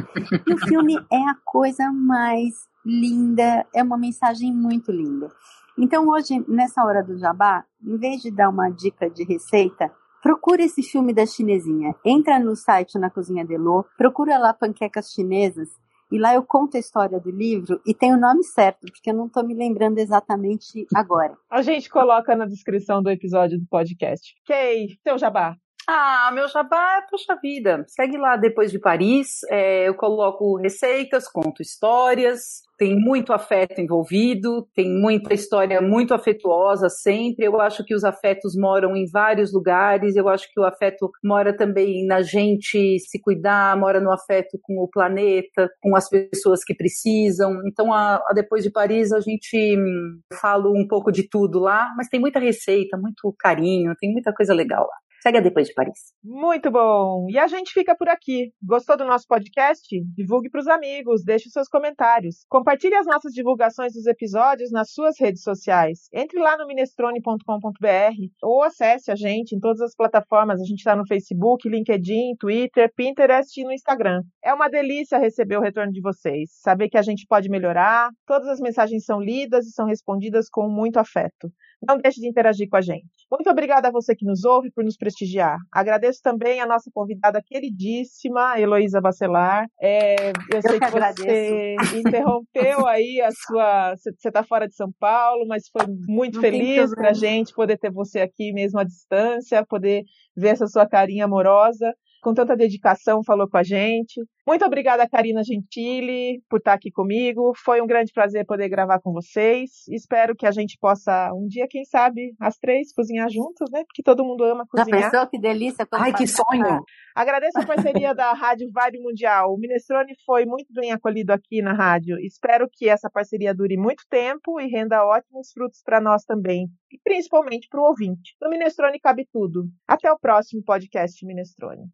E 0.47 0.55
o 0.55 0.59
filme 0.59 0.97
é 1.13 1.29
a 1.29 1.37
coisa 1.45 1.93
mais 1.93 2.55
linda, 2.85 3.67
é 3.75 3.83
uma 3.83 3.99
mensagem 3.99 4.53
muito 4.53 4.91
linda. 4.91 5.31
Então 5.77 6.09
hoje, 6.09 6.43
nessa 6.49 6.83
hora 6.83 7.05
do 7.05 7.19
jabá, 7.19 7.65
em 7.83 7.97
vez 7.99 8.23
de 8.23 8.31
dar 8.31 8.49
uma 8.49 8.71
dica 8.71 9.09
de 9.09 9.23
receita, 9.23 9.93
Procura 10.29 10.62
esse 10.62 10.83
filme 10.83 11.14
da 11.14 11.25
chinesinha. 11.25 11.95
Entra 12.05 12.38
no 12.38 12.55
site 12.55 12.99
na 12.99 13.09
Cozinha 13.09 13.47
de 13.47 13.57
Lô, 13.57 13.83
procura 13.97 14.37
lá 14.37 14.53
panquecas 14.53 15.11
chinesas 15.11 15.71
e 16.12 16.19
lá 16.19 16.35
eu 16.35 16.45
conto 16.45 16.77
a 16.77 16.81
história 16.81 17.19
do 17.19 17.31
livro 17.31 17.81
e 17.87 17.95
tem 17.95 18.12
o 18.12 18.21
nome 18.21 18.45
certo, 18.45 18.81
porque 18.93 19.09
eu 19.09 19.14
não 19.14 19.29
estou 19.29 19.43
me 19.43 19.55
lembrando 19.55 19.97
exatamente 19.97 20.87
agora. 20.95 21.35
A 21.51 21.62
gente 21.62 21.88
coloca 21.88 22.37
na 22.37 22.45
descrição 22.45 23.03
do 23.03 23.09
episódio 23.09 23.59
do 23.59 23.67
podcast. 23.71 24.35
Kay, 24.47 24.99
seu 25.03 25.17
jabá. 25.17 25.57
Ah, 25.90 26.31
meu 26.35 26.46
jabá 26.48 26.98
é 26.98 27.07
poxa 27.11 27.35
vida. 27.42 27.83
Segue 27.88 28.18
lá 28.18 28.37
depois 28.37 28.70
de 28.70 28.79
Paris. 28.79 29.38
É, 29.48 29.88
eu 29.88 29.94
coloco 29.94 30.59
receitas, 30.59 31.27
conto 31.27 31.62
histórias, 31.62 32.61
tem 32.77 32.94
muito 32.94 33.33
afeto 33.33 33.81
envolvido, 33.81 34.68
tem 34.74 34.92
muita 34.92 35.33
história 35.33 35.81
muito 35.81 36.12
afetuosa 36.12 36.90
sempre. 36.90 37.46
Eu 37.46 37.59
acho 37.59 37.83
que 37.87 37.94
os 37.94 38.05
afetos 38.05 38.55
moram 38.55 38.94
em 38.94 39.07
vários 39.11 39.51
lugares. 39.51 40.14
Eu 40.14 40.29
acho 40.29 40.46
que 40.53 40.61
o 40.61 40.64
afeto 40.66 41.11
mora 41.24 41.57
também 41.57 42.07
na 42.07 42.20
gente 42.20 42.98
se 42.98 43.18
cuidar, 43.18 43.74
mora 43.79 43.98
no 43.98 44.12
afeto 44.12 44.59
com 44.61 44.74
o 44.83 44.90
planeta, 44.90 45.70
com 45.81 45.96
as 45.96 46.07
pessoas 46.11 46.62
que 46.62 46.74
precisam. 46.74 47.62
Então, 47.66 47.94
a, 47.94 48.16
a 48.29 48.35
depois 48.35 48.62
de 48.62 48.70
Paris, 48.70 49.11
a 49.11 49.20
gente 49.20 49.74
hum, 49.79 50.20
fala 50.38 50.68
um 50.68 50.87
pouco 50.87 51.11
de 51.11 51.27
tudo 51.27 51.59
lá, 51.59 51.88
mas 51.96 52.09
tem 52.09 52.20
muita 52.20 52.38
receita, 52.38 52.98
muito 52.98 53.35
carinho, 53.38 53.94
tem 53.98 54.12
muita 54.12 54.35
coisa 54.35 54.53
legal 54.53 54.83
lá. 54.83 55.08
Segue 55.22 55.40
depois 55.40 55.66
de 55.66 55.74
Paris. 55.74 56.12
Muito 56.22 56.70
bom. 56.70 57.26
E 57.28 57.38
a 57.38 57.48
gente 57.48 57.72
fica 57.72 57.96
por 57.96 58.09
aqui. 58.09 58.52
Gostou 58.62 58.96
do 58.96 59.04
nosso 59.04 59.26
podcast? 59.26 59.87
Divulgue 60.14 60.48
para 60.48 60.61
os 60.61 60.68
amigos, 60.68 61.24
deixe 61.24 61.50
seus 61.50 61.68
comentários. 61.68 62.44
Compartilhe 62.48 62.94
as 62.94 63.07
nossas 63.07 63.33
divulgações 63.33 63.94
dos 63.94 64.07
episódios 64.07 64.70
nas 64.70 64.92
suas 64.92 65.18
redes 65.18 65.42
sociais. 65.42 66.09
Entre 66.12 66.38
lá 66.38 66.57
no 66.57 66.66
minestrone.com.br 66.66 68.16
ou 68.42 68.62
acesse 68.62 69.11
a 69.11 69.16
gente 69.16 69.57
em 69.57 69.61
todas 69.61 69.81
as 69.81 69.94
plataformas. 69.94 70.61
A 70.61 70.64
gente 70.64 70.78
está 70.78 70.94
no 70.94 71.07
Facebook, 71.07 71.68
LinkedIn, 71.68 72.37
Twitter, 72.38 72.92
Pinterest 72.94 73.61
e 73.61 73.64
no 73.64 73.72
Instagram. 73.72 74.22
É 74.42 74.54
uma 74.54 74.68
delícia 74.68 75.18
receber 75.18 75.57
o 75.57 75.62
retorno 75.62 75.92
de 75.92 76.00
vocês, 76.00 76.50
saber 76.61 76.88
que 76.88 76.98
a 76.98 77.02
gente 77.02 77.26
pode 77.28 77.48
melhorar. 77.48 78.11
Todas 78.24 78.48
as 78.48 78.61
mensagens 78.61 79.04
são 79.04 79.20
lidas 79.20 79.66
e 79.66 79.72
são 79.72 79.87
respondidas 79.87 80.48
com 80.48 80.68
muito 80.68 80.98
afeto. 80.98 81.50
Não 81.87 81.99
deixe 81.99 82.21
de 82.21 82.29
interagir 82.29 82.69
com 82.69 82.77
a 82.77 82.81
gente. 82.81 83.07
Muito 83.31 83.49
obrigada 83.49 83.88
a 83.88 83.93
você 83.93 84.14
que 84.14 84.25
nos 84.25 84.45
ouve 84.45 84.71
por 84.71 84.85
nos 84.85 84.97
prestigiar. 84.97 85.59
Agradeço 85.73 86.21
também 86.23 86.61
a 86.61 86.67
nossa 86.67 86.91
convidada 86.93 87.41
queridíssima, 87.45 88.59
Heloísa 88.59 89.01
Bacelar. 89.01 89.67
É, 89.81 90.31
eu, 90.31 90.33
eu 90.55 90.62
sei 90.62 90.81
que, 90.81 90.91
você 90.91 91.77
interrompeu 91.99 92.87
aí 92.87 93.21
a 93.21 93.31
sua. 93.31 93.95
Você 93.97 94.29
está 94.29 94.43
fora 94.43 94.67
de 94.67 94.75
São 94.75 94.91
Paulo, 94.99 95.47
mas 95.47 95.69
foi 95.69 95.87
muito 96.09 96.35
Não 96.35 96.41
feliz 96.41 96.95
para 96.95 97.11
a 97.11 97.14
gente 97.14 97.53
poder 97.55 97.79
ter 97.79 97.91
você 97.91 98.21
aqui 98.21 98.53
mesmo 98.53 98.81
à 98.81 98.85
distância, 98.85 99.64
poder 99.67 100.03
ver 100.37 100.49
essa 100.49 100.67
sua 100.67 100.87
carinha 100.87 101.27
amorosa 101.27 101.95
com 102.23 102.35
tanta 102.35 102.57
dedicação, 102.57 103.23
falou 103.25 103.49
com 103.49 103.57
a 103.57 103.62
gente. 103.62 104.21
Muito 104.49 104.65
obrigada, 104.65 105.07
Karina 105.07 105.45
Gentili, 105.45 106.43
por 106.49 106.57
estar 106.57 106.73
aqui 106.73 106.91
comigo. 106.91 107.53
Foi 107.55 107.83
um 107.83 107.87
grande 107.87 108.11
prazer 108.15 108.47
poder 108.47 108.67
gravar 108.71 108.99
com 108.99 109.13
vocês. 109.13 109.87
Espero 109.91 110.35
que 110.35 110.47
a 110.47 110.51
gente 110.51 110.79
possa, 110.81 111.31
um 111.35 111.47
dia, 111.47 111.67
quem 111.69 111.85
sabe, 111.85 112.35
as 112.41 112.57
três 112.57 112.91
cozinhar 112.95 113.29
juntos, 113.29 113.71
né? 113.71 113.85
Porque 113.85 114.03
todo 114.03 114.25
mundo 114.25 114.43
ama 114.45 114.65
cozinhar. 114.67 115.01
Já 115.03 115.11
pensou? 115.11 115.27
Que 115.29 115.39
delícia. 115.39 115.87
Ai, 115.93 116.15
que 116.15 116.27
sonho! 116.27 116.83
Agradeço 117.15 117.59
a 117.59 117.67
parceria 117.67 118.15
da 118.15 118.33
Rádio 118.33 118.71
Vibe 118.73 119.01
Mundial. 119.01 119.53
O 119.53 119.59
Minestrone 119.59 120.15
foi 120.25 120.47
muito 120.47 120.73
bem 120.73 120.93
acolhido 120.93 121.31
aqui 121.31 121.61
na 121.61 121.75
rádio. 121.75 122.19
Espero 122.19 122.67
que 122.73 122.89
essa 122.89 123.11
parceria 123.11 123.55
dure 123.55 123.77
muito 123.77 124.03
tempo 124.09 124.59
e 124.59 124.67
renda 124.67 125.05
ótimos 125.05 125.51
frutos 125.53 125.83
para 125.85 126.01
nós 126.01 126.25
também. 126.25 126.69
E 126.91 126.99
principalmente 127.05 127.69
para 127.69 127.83
o 127.83 127.85
ouvinte. 127.85 128.35
No 128.41 128.49
Minestrone 128.49 128.99
cabe 128.99 129.29
tudo. 129.31 129.69
Até 129.87 130.11
o 130.11 130.19
próximo 130.19 130.63
podcast 130.65 131.23
Minestrone. 131.27 131.85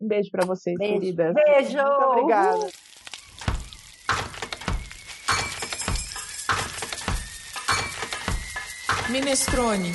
Um 0.00 0.08
beijo 0.08 0.30
para 0.30 0.44
vocês, 0.44 0.76
beijo. 0.78 1.00
queridas. 1.00 1.34
Beijo! 1.34 1.76
Muito 1.76 2.02
obrigada. 2.02 2.68
Minestrone. 9.10 9.92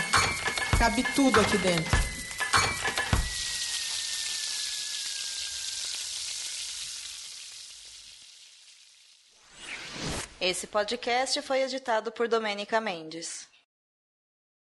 Cabe 0.79 1.03
tudo 1.13 1.39
aqui 1.39 1.57
dentro. 1.59 2.01
Esse 10.39 10.65
podcast 10.65 11.39
foi 11.43 11.61
editado 11.61 12.11
por 12.11 12.27
Domênica 12.27 12.81
Mendes. 12.81 13.50